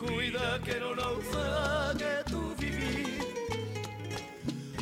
Cuida 0.00 0.48
que 0.66 0.76
no 0.82 0.90
naufrague 1.00 2.14
tu 2.32 2.42
vivir. 2.62 3.22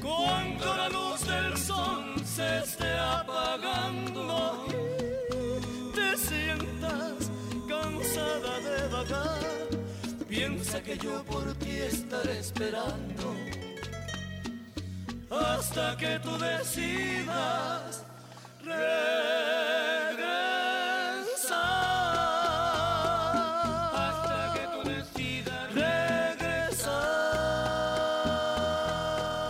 Cuando 0.07 0.66
la 0.80 0.88
luz 0.88 1.20
del 1.32 1.57
sol 1.57 2.05
se 2.36 2.48
esté 2.64 2.92
apagando, 3.20 4.66
te 5.96 6.09
sientas 6.26 7.20
cansada 7.68 8.55
de 8.66 8.78
vagar. 8.94 9.51
Piensa 10.62 10.80
que 10.80 10.96
yo 10.96 11.24
por 11.24 11.54
ti 11.54 11.70
estaré 11.70 12.38
esperando 12.38 13.34
hasta 15.28 15.96
que 15.96 16.20
tú 16.20 16.38
decidas 16.38 18.04
regresar. 18.62 18.86
Hasta 23.92 24.54
que 24.54 24.68
tú 24.70 24.88
decidas 24.88 25.74
regresar. 25.74 26.92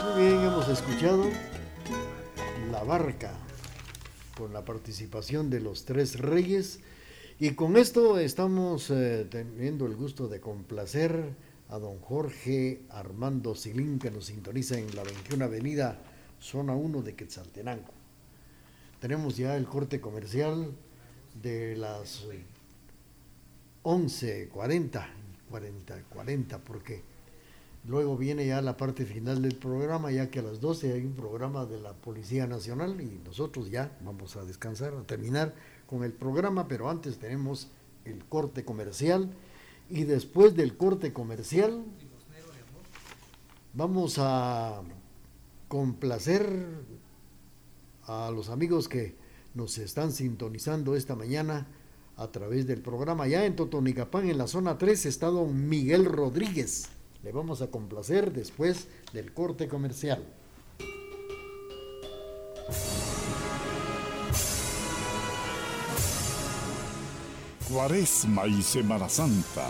Muy 0.04 0.14
bien, 0.22 0.40
hemos 0.44 0.66
escuchado 0.70 1.24
La 2.70 2.82
Barca 2.84 3.34
con 4.38 4.54
la 4.54 4.64
participación 4.64 5.50
de 5.50 5.60
los 5.60 5.84
tres 5.84 6.18
reyes 6.18 6.80
y 7.43 7.55
con 7.55 7.76
esto 7.76 8.20
estamos 8.20 8.88
eh, 8.90 9.26
teniendo 9.28 9.86
el 9.86 9.97
gusto 9.97 10.28
de 10.28 10.40
complacer 10.40 11.34
a 11.70 11.78
don 11.80 11.99
Jorge 11.99 12.82
Armando 12.88 13.57
Silín 13.57 13.99
que 13.99 14.12
nos 14.12 14.26
sintoniza 14.26 14.78
en 14.78 14.95
la 14.95 15.03
21 15.03 15.47
Avenida, 15.47 15.99
zona 16.38 16.76
1 16.76 17.03
de 17.03 17.16
Quetzaltenango. 17.16 17.90
Tenemos 19.01 19.36
ya 19.36 19.57
el 19.57 19.64
corte 19.64 20.01
comercial 20.01 20.70
de 21.43 21.74
las 21.76 22.28
eh, 22.30 22.45
11.40, 23.82 25.05
40, 25.51 26.03
40, 26.11 26.59
porque 26.59 27.03
luego 27.88 28.16
viene 28.16 28.47
ya 28.47 28.62
la 28.62 28.76
parte 28.76 29.05
final 29.05 29.43
del 29.43 29.57
programa, 29.57 30.12
ya 30.12 30.30
que 30.30 30.38
a 30.38 30.43
las 30.43 30.61
12 30.61 30.93
hay 30.93 31.05
un 31.05 31.14
programa 31.14 31.66
de 31.66 31.80
la 31.80 31.93
Policía 31.93 32.47
Nacional 32.47 33.01
y 33.01 33.20
nosotros 33.24 33.68
ya 33.68 33.99
vamos 34.05 34.36
a 34.36 34.45
descansar, 34.45 34.95
a 34.95 35.03
terminar 35.03 35.57
con 35.93 36.05
el 36.05 36.12
programa, 36.14 36.68
pero 36.68 36.88
antes 36.88 37.18
tenemos 37.18 37.68
el 38.07 38.24
corte 38.24 38.64
comercial 38.64 39.28
y 39.90 40.05
después 40.05 40.57
del 40.57 40.74
corte 40.74 41.12
comercial 41.12 41.84
vamos 43.74 44.14
a 44.16 44.80
complacer 45.68 46.49
a 48.07 48.30
los 48.30 48.49
amigos 48.49 48.88
que 48.88 49.14
nos 49.53 49.76
están 49.76 50.12
sintonizando 50.12 50.97
esta 50.97 51.14
mañana 51.14 51.66
a 52.16 52.28
través 52.28 52.66
del 52.66 52.80
programa 52.80 53.28
ya 53.28 53.45
en 53.45 53.55
Totonicapán, 53.55 54.30
en 54.30 54.38
la 54.38 54.47
zona 54.47 54.78
3, 54.78 55.05
está 55.05 55.26
don 55.26 55.68
Miguel 55.68 56.07
Rodríguez. 56.07 56.88
Le 57.22 57.32
vamos 57.32 57.61
a 57.61 57.70
complacer 57.70 58.32
después 58.32 58.88
del 59.12 59.34
corte 59.34 59.68
comercial. 59.68 60.24
Cuaresma 67.72 68.46
y 68.46 68.60
Semana 68.60 69.08
Santa. 69.08 69.66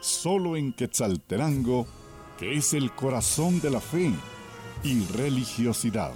Solo 0.00 0.56
en 0.56 0.72
Quetzaltenango, 0.72 1.88
que 2.38 2.56
es 2.56 2.72
el 2.72 2.92
corazón 2.92 3.60
de 3.60 3.70
la 3.70 3.80
fe 3.80 4.12
y 4.84 5.04
religiosidad. 5.06 6.14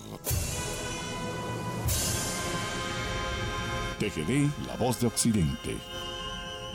TGD, 3.98 4.68
la 4.68 4.76
voz 4.76 5.00
de 5.00 5.08
Occidente. 5.08 5.76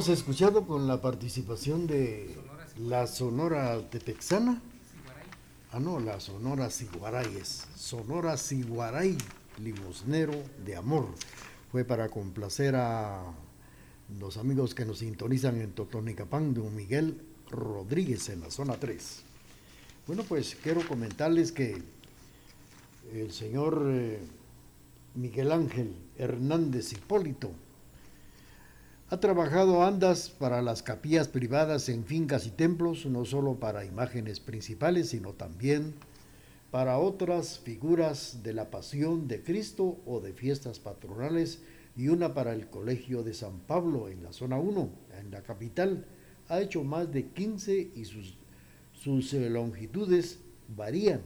Hemos 0.00 0.18
escuchado 0.18 0.66
con 0.66 0.86
la 0.86 1.02
participación 1.02 1.86
de 1.86 2.34
la 2.78 3.06
Sonora 3.06 3.78
Tepexana. 3.90 4.62
Ah, 5.72 5.78
no, 5.78 6.00
la 6.00 6.20
Sonora 6.20 6.70
Siguaray 6.70 7.36
es 7.36 7.66
Sonora 7.76 8.38
Siguaray, 8.38 9.18
limosnero 9.62 10.32
de 10.64 10.74
amor. 10.74 11.06
Fue 11.70 11.84
para 11.84 12.08
complacer 12.08 12.76
a 12.76 13.30
los 14.18 14.38
amigos 14.38 14.74
que 14.74 14.86
nos 14.86 15.00
sintonizan 15.00 15.60
en 15.60 15.72
Totonicapán, 15.72 16.54
don 16.54 16.74
Miguel 16.74 17.20
Rodríguez 17.50 18.30
en 18.30 18.40
la 18.40 18.50
zona 18.50 18.78
3. 18.80 19.20
Bueno, 20.06 20.22
pues 20.26 20.56
quiero 20.62 20.80
comentarles 20.88 21.52
que 21.52 21.76
el 23.12 23.30
señor 23.32 23.84
eh, 23.86 24.18
Miguel 25.14 25.52
Ángel 25.52 25.94
Hernández 26.16 26.90
Hipólito 26.94 27.50
ha 29.12 29.18
trabajado 29.18 29.82
andas 29.82 30.30
para 30.30 30.62
las 30.62 30.84
capillas 30.84 31.26
privadas 31.26 31.88
en 31.88 32.04
fincas 32.04 32.46
y 32.46 32.50
templos, 32.50 33.06
no 33.06 33.24
solo 33.24 33.58
para 33.58 33.84
imágenes 33.84 34.38
principales, 34.38 35.08
sino 35.08 35.32
también 35.32 35.94
para 36.70 36.96
otras 36.96 37.58
figuras 37.58 38.44
de 38.44 38.52
la 38.52 38.70
pasión 38.70 39.26
de 39.26 39.42
Cristo 39.42 39.98
o 40.06 40.20
de 40.20 40.32
fiestas 40.32 40.78
patronales 40.78 41.60
y 41.96 42.06
una 42.06 42.34
para 42.34 42.52
el 42.52 42.68
Colegio 42.68 43.24
de 43.24 43.34
San 43.34 43.58
Pablo 43.58 44.08
en 44.08 44.22
la 44.22 44.32
zona 44.32 44.60
1, 44.60 44.90
en 45.18 45.32
la 45.32 45.42
capital. 45.42 46.06
Ha 46.48 46.60
hecho 46.60 46.84
más 46.84 47.10
de 47.10 47.26
15 47.30 47.90
y 47.96 48.04
sus, 48.04 48.36
sus 48.92 49.34
eh, 49.34 49.50
longitudes 49.50 50.38
varían. 50.76 51.22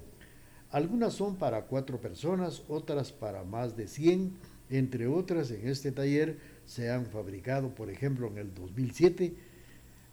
Algunas 0.71 1.13
son 1.13 1.37
para 1.37 1.67
cuatro 1.67 2.01
personas, 2.01 2.63
otras 2.67 3.13
para 3.13 3.45
más 3.45 3.77
de 3.77 3.89
100, 3.89 4.33
entre 4.71 5.07
otras 5.07 5.51
en 5.51 5.69
este 5.69 5.93
taller 5.93 6.54
se 6.67 6.91
han 6.91 7.07
fabricado, 7.07 7.75
por 7.75 7.91
ejemplo, 7.91 8.29
en 8.29 8.39
el 8.39 8.55
2007, 8.55 9.35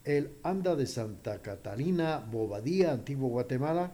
el 0.04 0.32
Anda 0.43 0.76
de 0.76 0.88
Santa 0.88 1.41
Catalina 1.41 2.20
Bobadía, 2.20 2.91
Antiguo 2.91 3.30
Guatemala, 3.30 3.91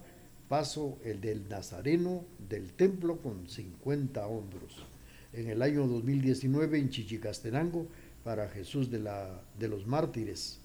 paso 0.48 0.98
el 1.04 1.20
del 1.20 1.50
Nazareno 1.50 2.24
del 2.50 2.74
Templo 2.74 3.18
con 3.18 3.48
50 3.48 4.26
hombros. 4.28 4.86
En 5.34 5.50
el 5.50 5.62
año 5.62 5.86
2019 5.88 6.80
en 6.80 6.90
Chichicastenango, 6.90 7.88
para 8.24 8.48
Jesús 8.50 8.90
de, 8.90 9.00
la, 9.00 9.42
de 9.60 9.68
los 9.68 9.86
Mártires, 9.86 10.60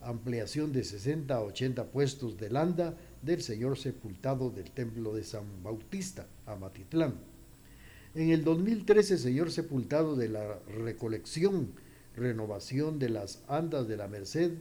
ampliación 0.00 0.72
de 0.72 0.84
60 0.84 1.34
a 1.34 1.42
80 1.42 1.84
puestos 1.86 2.36
del 2.36 2.56
Anda 2.56 2.94
del 3.22 3.42
Señor 3.42 3.78
sepultado 3.78 4.50
del 4.50 4.70
Templo 4.70 5.14
de 5.14 5.24
San 5.24 5.44
Bautista, 5.62 6.26
Amatitlán 6.46 7.33
en 8.14 8.30
el 8.30 8.44
2013, 8.44 9.18
Señor 9.18 9.50
Sepultado 9.50 10.14
de 10.14 10.28
la 10.28 10.60
Recolección, 10.68 11.72
renovación 12.16 12.98
de 13.00 13.08
las 13.08 13.42
andas 13.48 13.88
de 13.88 13.96
la 13.96 14.06
Merced 14.06 14.52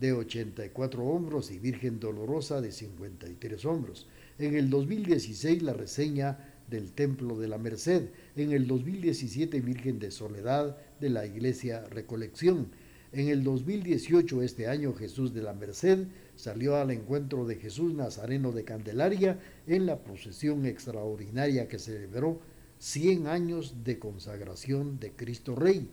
de 0.00 0.12
84 0.12 1.04
hombros 1.04 1.52
y 1.52 1.58
Virgen 1.58 2.00
Dolorosa 2.00 2.60
de 2.60 2.72
53 2.72 3.64
hombros. 3.64 4.08
En 4.38 4.56
el 4.56 4.70
2016, 4.70 5.62
la 5.62 5.72
reseña 5.72 6.38
del 6.68 6.90
Templo 6.92 7.38
de 7.38 7.48
la 7.48 7.58
Merced. 7.58 8.08
En 8.34 8.52
el 8.52 8.66
2017, 8.66 9.60
Virgen 9.60 9.98
de 9.98 10.10
Soledad 10.10 10.76
de 11.00 11.10
la 11.10 11.26
Iglesia 11.26 11.84
Recolección. 11.90 12.68
En 13.12 13.28
el 13.28 13.44
2018, 13.44 14.42
este 14.42 14.66
año, 14.66 14.94
Jesús 14.94 15.34
de 15.34 15.42
la 15.42 15.52
Merced 15.52 16.06
salió 16.34 16.76
al 16.76 16.90
encuentro 16.90 17.44
de 17.46 17.56
Jesús 17.56 17.92
Nazareno 17.92 18.50
de 18.52 18.64
Candelaria 18.64 19.38
en 19.66 19.86
la 19.86 19.98
procesión 19.98 20.64
extraordinaria 20.64 21.68
que 21.68 21.78
celebró 21.78 22.40
100 22.80 23.26
años 23.26 23.84
de 23.84 23.98
consagración 23.98 24.98
de 24.98 25.12
Cristo 25.12 25.54
Rey. 25.54 25.90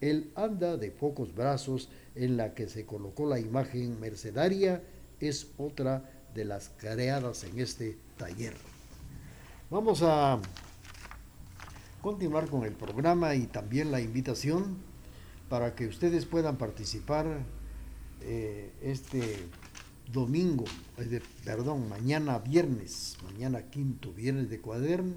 Él 0.00 0.30
anda 0.36 0.76
de 0.76 0.92
pocos 0.92 1.34
brazos 1.34 1.90
en 2.14 2.36
la 2.36 2.54
que 2.54 2.68
se 2.68 2.86
colocó 2.86 3.26
la 3.26 3.40
imagen 3.40 3.98
mercedaria, 4.00 4.82
es 5.20 5.48
otra 5.58 6.08
de 6.34 6.44
las 6.44 6.70
creadas 6.78 7.42
en 7.42 7.58
este 7.58 7.98
taller. 8.16 8.54
Vamos 9.68 10.02
a 10.02 10.40
continuar 12.00 12.48
con 12.48 12.64
el 12.64 12.72
programa 12.72 13.34
y 13.34 13.48
también 13.48 13.90
la 13.90 14.00
invitación 14.00 14.78
para 15.48 15.74
que 15.74 15.88
ustedes 15.88 16.24
puedan 16.24 16.56
participar 16.56 17.26
eh, 18.20 18.70
este 18.80 19.22
domingo, 20.12 20.64
perdón, 21.44 21.88
mañana 21.88 22.38
viernes, 22.38 23.18
mañana 23.24 23.62
quinto 23.62 24.12
viernes 24.12 24.48
de 24.48 24.60
cuaderno, 24.60 25.16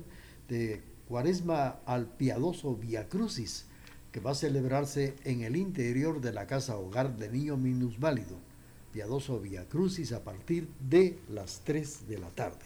de 0.49 0.82
Cuaresma 1.12 1.82
al 1.86 2.07
piadoso 2.07 2.78
Via 2.78 3.09
Crucis, 3.09 3.66
que 4.14 4.22
va 4.22 4.32
a 4.32 4.34
celebrarse 4.34 5.14
en 5.26 5.41
el 5.41 5.57
interior 5.57 6.22
de 6.22 6.32
la 6.32 6.47
casa 6.47 6.78
hogar 6.78 7.18
de 7.18 7.30
niño 7.30 7.57
minusválido. 7.57 8.38
Piadoso 8.93 9.41
Via 9.41 9.68
Crucis 9.68 10.14
a 10.14 10.24
partir 10.24 10.70
de 10.80 11.20
las 11.28 11.64
3 11.66 12.07
de 12.07 12.18
la 12.18 12.30
tarde. 12.30 12.64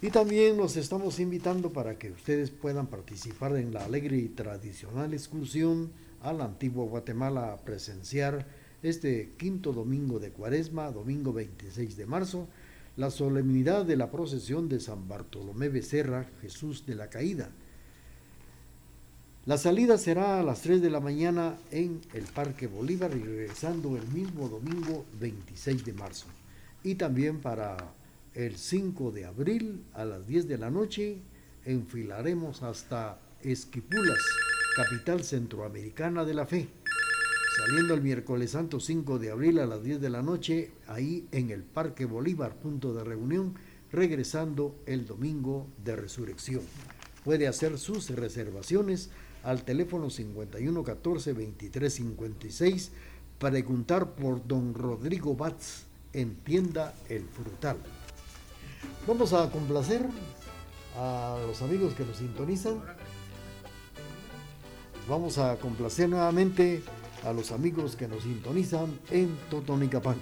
Y 0.00 0.08
también 0.08 0.56
los 0.56 0.78
estamos 0.78 1.20
invitando 1.20 1.74
para 1.74 1.98
que 1.98 2.10
ustedes 2.10 2.50
puedan 2.50 2.86
participar 2.86 3.54
en 3.56 3.74
la 3.74 3.84
alegre 3.84 4.16
y 4.16 4.28
tradicional 4.28 5.12
excursión 5.12 5.92
a 6.22 6.32
la 6.32 6.46
antigua 6.46 6.86
Guatemala 6.86 7.52
a 7.52 7.58
presenciar 7.58 8.46
este 8.82 9.34
quinto 9.36 9.74
domingo 9.74 10.20
de 10.20 10.30
Cuaresma, 10.30 10.90
domingo 10.90 11.34
26 11.34 11.98
de 11.98 12.06
marzo, 12.06 12.48
la 12.96 13.10
solemnidad 13.10 13.84
de 13.84 13.96
la 13.96 14.10
procesión 14.10 14.68
de 14.68 14.80
San 14.80 15.08
Bartolomé 15.08 15.68
Becerra, 15.68 16.28
Jesús 16.42 16.84
de 16.86 16.94
la 16.94 17.08
Caída. 17.08 17.50
La 19.46 19.56
salida 19.56 19.96
será 19.96 20.38
a 20.38 20.42
las 20.42 20.62
3 20.62 20.82
de 20.82 20.90
la 20.90 21.00
mañana 21.00 21.56
en 21.70 22.00
el 22.12 22.24
Parque 22.24 22.66
Bolívar 22.66 23.10
y 23.16 23.20
regresando 23.20 23.96
el 23.96 24.06
mismo 24.08 24.48
domingo 24.48 25.06
26 25.18 25.84
de 25.84 25.92
marzo. 25.94 26.26
Y 26.84 26.96
también 26.96 27.40
para 27.40 27.76
el 28.34 28.56
5 28.56 29.12
de 29.12 29.24
abril 29.24 29.84
a 29.94 30.04
las 30.04 30.26
10 30.26 30.46
de 30.46 30.58
la 30.58 30.70
noche 30.70 31.18
enfilaremos 31.64 32.62
hasta 32.62 33.18
Esquipulas, 33.42 34.18
capital 34.76 35.24
centroamericana 35.24 36.26
de 36.26 36.34
la 36.34 36.44
fe 36.44 36.68
saliendo 37.60 37.92
el 37.92 38.00
miércoles 38.00 38.52
santo 38.52 38.80
5 38.80 39.18
de 39.18 39.30
abril 39.30 39.58
a 39.58 39.66
las 39.66 39.82
10 39.82 40.00
de 40.00 40.08
la 40.08 40.22
noche, 40.22 40.72
ahí 40.86 41.28
en 41.30 41.50
el 41.50 41.62
Parque 41.62 42.06
Bolívar, 42.06 42.56
punto 42.56 42.94
de 42.94 43.04
reunión, 43.04 43.54
regresando 43.92 44.76
el 44.86 45.06
domingo 45.06 45.66
de 45.84 45.94
resurrección. 45.94 46.62
Puede 47.22 47.48
hacer 47.48 47.78
sus 47.78 48.08
reservaciones 48.10 49.10
al 49.42 49.64
teléfono 49.64 50.08
5114 50.08 51.34
2356 51.34 52.92
preguntar 53.38 54.14
por 54.14 54.46
don 54.46 54.74
Rodrigo 54.74 55.34
Batz 55.34 55.84
en 56.14 56.36
tienda 56.36 56.94
El 57.10 57.28
Frutal. 57.28 57.76
Vamos 59.06 59.34
a 59.34 59.50
complacer 59.50 60.06
a 60.96 61.38
los 61.46 61.60
amigos 61.60 61.92
que 61.94 62.04
nos 62.04 62.16
sintonizan. 62.16 62.82
Vamos 65.08 65.38
a 65.38 65.56
complacer 65.56 66.08
nuevamente 66.08 66.82
a 67.24 67.32
los 67.32 67.52
amigos 67.52 67.96
que 67.96 68.08
nos 68.08 68.22
sintonizan 68.22 68.98
en 69.10 69.36
Totonicapán. 69.50 70.16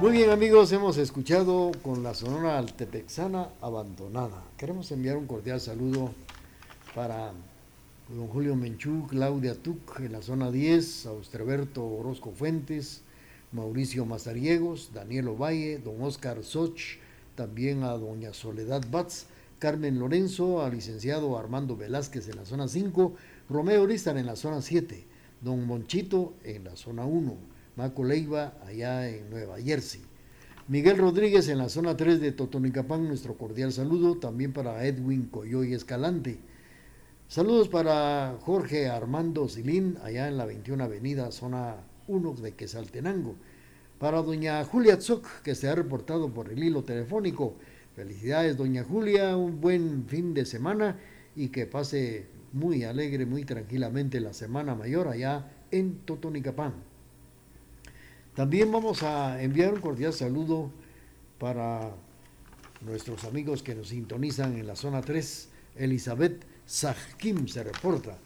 Muy 0.00 0.12
bien 0.12 0.30
amigos, 0.30 0.72
hemos 0.72 0.96
escuchado 0.96 1.72
con 1.82 2.02
la 2.02 2.14
Sonora 2.14 2.56
Altepexana 2.56 3.50
abandonada. 3.60 4.42
Queremos 4.56 4.90
enviar 4.92 5.18
un 5.18 5.26
cordial 5.26 5.60
saludo 5.60 6.14
para 6.94 7.32
don 8.08 8.26
Julio 8.28 8.56
Menchú, 8.56 9.06
Claudia 9.08 9.54
Tuc 9.54 10.00
en 10.00 10.12
la 10.12 10.22
zona 10.22 10.50
10, 10.50 11.04
Austreberto 11.04 11.86
Orozco 11.86 12.30
Fuentes, 12.30 13.02
Mauricio 13.52 14.06
Mazariegos, 14.06 14.92
Daniel 14.94 15.28
Ovalle, 15.28 15.76
don 15.76 16.00
Oscar 16.00 16.42
Soch, 16.44 16.80
también 17.34 17.82
a 17.82 17.90
doña 17.90 18.32
Soledad 18.32 18.82
Batz, 18.90 19.26
Carmen 19.58 19.98
Lorenzo, 19.98 20.62
al 20.62 20.72
licenciado 20.72 21.36
Armando 21.36 21.76
Velázquez 21.76 22.26
en 22.30 22.36
la 22.36 22.46
zona 22.46 22.68
5, 22.68 23.12
Romeo 23.50 23.82
Oristan 23.82 24.16
en 24.16 24.24
la 24.24 24.36
zona 24.36 24.62
7, 24.62 25.04
don 25.42 25.66
Monchito 25.66 26.32
en 26.42 26.64
la 26.64 26.74
zona 26.74 27.04
1, 27.04 27.49
Maco 27.80 28.04
Leiva 28.04 28.58
allá 28.66 29.08
en 29.08 29.30
Nueva 29.30 29.58
Jersey. 29.58 30.02
Miguel 30.68 30.98
Rodríguez 30.98 31.48
en 31.48 31.56
la 31.56 31.70
zona 31.70 31.96
3 31.96 32.20
de 32.20 32.32
Totonicapán, 32.32 33.08
nuestro 33.08 33.38
cordial 33.38 33.72
saludo, 33.72 34.18
también 34.18 34.52
para 34.52 34.84
Edwin 34.84 35.28
Coyoy 35.30 35.72
Escalante. 35.72 36.40
Saludos 37.26 37.70
para 37.70 38.36
Jorge 38.42 38.90
Armando 38.90 39.48
Silín, 39.48 39.96
allá 40.04 40.28
en 40.28 40.36
la 40.36 40.44
21 40.44 40.84
Avenida, 40.84 41.32
zona 41.32 41.76
1 42.06 42.34
de 42.34 42.52
Quesaltenango. 42.52 43.36
Para 43.98 44.20
doña 44.20 44.62
Julia 44.64 45.00
Zoc, 45.00 45.40
que 45.42 45.54
se 45.54 45.66
ha 45.70 45.74
reportado 45.74 46.34
por 46.34 46.52
el 46.52 46.62
hilo 46.62 46.84
telefónico. 46.84 47.56
Felicidades, 47.96 48.58
doña 48.58 48.84
Julia, 48.84 49.38
un 49.38 49.58
buen 49.58 50.04
fin 50.06 50.34
de 50.34 50.44
semana 50.44 50.98
y 51.34 51.48
que 51.48 51.64
pase 51.64 52.26
muy 52.52 52.84
alegre, 52.84 53.24
muy 53.24 53.46
tranquilamente 53.46 54.20
la 54.20 54.34
Semana 54.34 54.74
Mayor 54.74 55.08
allá 55.08 55.50
en 55.70 56.00
Totonicapán. 56.00 56.89
También 58.40 58.72
vamos 58.72 59.02
a 59.02 59.42
enviar 59.42 59.74
un 59.74 59.82
cordial 59.82 60.14
saludo 60.14 60.70
para 61.38 61.94
nuestros 62.80 63.24
amigos 63.24 63.62
que 63.62 63.74
nos 63.74 63.88
sintonizan 63.88 64.56
en 64.56 64.66
la 64.66 64.76
zona 64.76 65.02
3. 65.02 65.50
Elizabeth 65.76 66.42
Sajkim 66.64 67.46
se 67.48 67.62
reporta. 67.62 68.16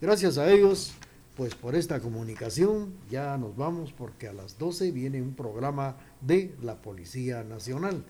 Gracias 0.00 0.38
a 0.38 0.50
ellos, 0.50 0.94
pues 1.36 1.54
por 1.54 1.76
esta 1.76 2.00
comunicación, 2.00 2.94
ya 3.08 3.38
nos 3.38 3.56
vamos 3.56 3.92
porque 3.92 4.26
a 4.26 4.32
las 4.32 4.58
12 4.58 4.90
viene 4.90 5.22
un 5.22 5.34
programa 5.34 5.96
de 6.20 6.52
la 6.62 6.82
Policía 6.82 7.44
Nacional. 7.44 8.04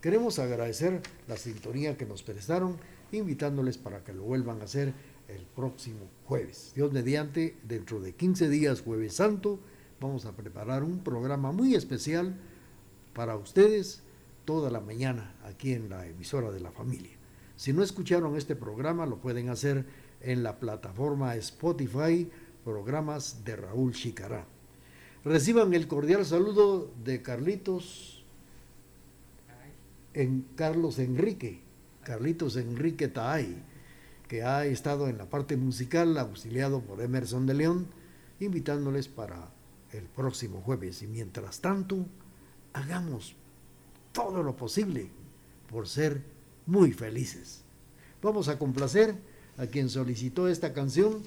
Queremos 0.00 0.38
agradecer 0.38 1.02
la 1.26 1.36
sintonía 1.36 1.96
que 1.98 2.06
nos 2.06 2.22
prestaron, 2.22 2.76
invitándoles 3.10 3.78
para 3.78 4.04
que 4.04 4.12
lo 4.12 4.22
vuelvan 4.22 4.60
a 4.60 4.66
hacer 4.66 4.94
el 5.26 5.44
próximo 5.56 6.08
jueves. 6.26 6.70
Dios 6.76 6.92
mediante, 6.92 7.56
dentro 7.64 8.00
de 8.00 8.12
15 8.12 8.48
días, 8.48 8.82
jueves 8.82 9.14
santo, 9.14 9.58
vamos 10.00 10.24
a 10.24 10.32
preparar 10.32 10.82
un 10.82 11.00
programa 11.00 11.52
muy 11.52 11.74
especial 11.74 12.34
para 13.12 13.36
ustedes 13.36 14.02
toda 14.44 14.70
la 14.70 14.80
mañana 14.80 15.34
aquí 15.44 15.72
en 15.72 15.90
la 15.90 16.06
emisora 16.06 16.50
de 16.50 16.60
la 16.60 16.72
familia. 16.72 17.16
Si 17.56 17.72
no 17.74 17.82
escucharon 17.82 18.36
este 18.36 18.56
programa, 18.56 19.04
lo 19.04 19.18
pueden 19.18 19.50
hacer 19.50 19.84
en 20.22 20.42
la 20.42 20.58
plataforma 20.58 21.36
Spotify, 21.36 22.30
programas 22.64 23.44
de 23.44 23.56
Raúl 23.56 23.92
Chicará. 23.92 24.46
Reciban 25.24 25.74
el 25.74 25.86
cordial 25.86 26.24
saludo 26.24 26.90
de 27.04 27.20
Carlitos 27.20 28.24
en 30.14 30.46
Carlos 30.56 30.98
Enrique, 30.98 31.60
Carlitos 32.02 32.56
Enrique 32.56 33.08
Taay, 33.08 33.62
que 34.26 34.42
ha 34.42 34.64
estado 34.64 35.08
en 35.08 35.18
la 35.18 35.28
parte 35.28 35.58
musical, 35.58 36.16
auxiliado 36.16 36.80
por 36.80 37.02
Emerson 37.02 37.46
de 37.46 37.54
León, 37.54 37.88
invitándoles 38.38 39.08
para 39.08 39.50
el 39.92 40.04
próximo 40.04 40.60
jueves. 40.60 41.02
Y 41.02 41.06
mientras 41.06 41.60
tanto, 41.60 42.06
hagamos 42.72 43.34
todo 44.12 44.42
lo 44.42 44.56
posible 44.56 45.10
por 45.70 45.88
ser 45.88 46.22
muy 46.66 46.92
felices. 46.92 47.62
Vamos 48.22 48.48
a 48.48 48.58
complacer 48.58 49.14
a 49.56 49.66
quien 49.66 49.88
solicitó 49.88 50.48
esta 50.48 50.72
canción. 50.72 51.22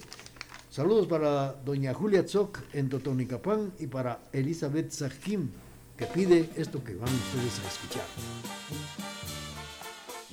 Saludos 0.70 1.08
para 1.08 1.54
doña 1.54 1.94
Julia 1.94 2.26
Tzok 2.26 2.60
en 2.74 2.90
Totonicapán 2.90 3.74
y 3.80 3.88
para 3.88 4.24
Elizabeth 4.32 4.92
Sajim, 4.92 5.50
que 5.98 6.06
pide 6.08 6.50
esto 6.56 6.84
que 6.84 6.96
van 6.96 7.14
ustedes 7.14 7.60
a 7.60 7.68
escuchar. 7.68 9.13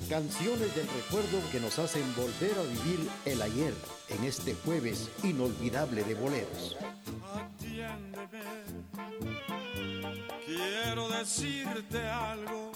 Canciones 0.09 0.75
del 0.75 0.87
recuerdo 0.87 1.39
que 1.51 1.59
nos 1.59 1.79
hacen 1.79 2.03
volver 2.15 2.57
a 2.57 2.63
vivir 2.63 3.09
el 3.25 3.41
ayer 3.41 3.73
en 4.09 4.23
este 4.25 4.55
jueves 4.55 5.09
inolvidable 5.23 6.03
de 6.03 6.15
boleros. 6.15 6.75
Atiéndeme, 7.33 8.41
quiero 10.45 11.09
decirte 11.09 11.99
algo 12.07 12.71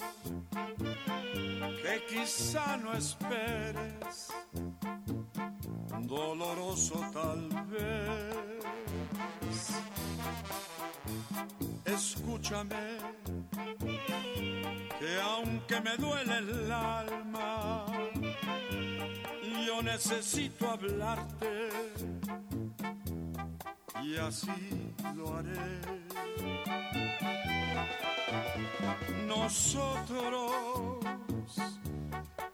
que 1.82 2.02
quizá 2.08 2.76
no 2.78 2.94
esperes, 2.94 4.28
doloroso 6.02 7.00
tal 7.12 7.48
vez. 7.66 8.95
Escúchame, 11.84 12.98
que 14.98 15.20
aunque 15.22 15.80
me 15.80 15.96
duele 15.96 16.38
el 16.38 16.72
alma, 16.72 17.86
yo 19.66 19.82
necesito 19.82 20.70
hablarte 20.70 21.68
y 24.02 24.16
así 24.16 24.92
lo 25.14 25.36
haré. 25.36 25.80
Nosotros 29.26 30.95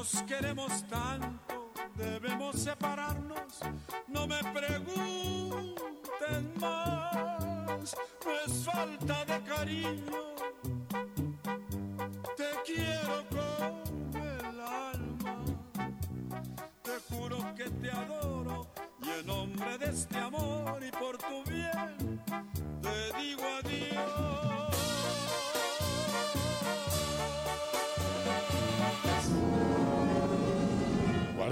Nos 0.00 0.22
queremos 0.22 0.72
tanto, 0.88 1.72
debemos 1.94 2.56
separarnos. 2.56 3.60
No 4.08 4.26
me 4.26 4.38
pregunten 4.44 5.74
más, 6.58 7.94
no 8.24 8.32
es 8.46 8.64
falta 8.64 9.26
de 9.26 9.42
cariño. 9.42 10.22
Te 12.34 12.48
quiero 12.64 13.14
con 13.28 14.22
el 14.22 14.60
alma, 14.60 15.44
te 16.82 16.94
juro 17.10 17.54
que 17.54 17.68
te 17.68 17.90
adoro 17.90 18.68
y 19.02 19.08
en 19.20 19.26
nombre 19.26 19.76
de 19.76 19.90
este 19.90 20.16
amor 20.16 20.49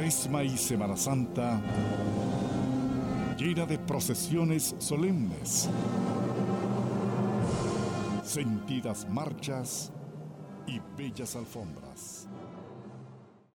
Y 0.09 0.56
Semana 0.56 0.97
Santa 0.97 1.60
llena 3.36 3.66
de 3.66 3.78
procesiones 3.78 4.74
solemnes, 4.78 5.68
sentidas 8.24 9.06
marchas 9.10 9.93
y 10.66 10.80
bellas 10.97 11.36
alfombras. 11.36 12.17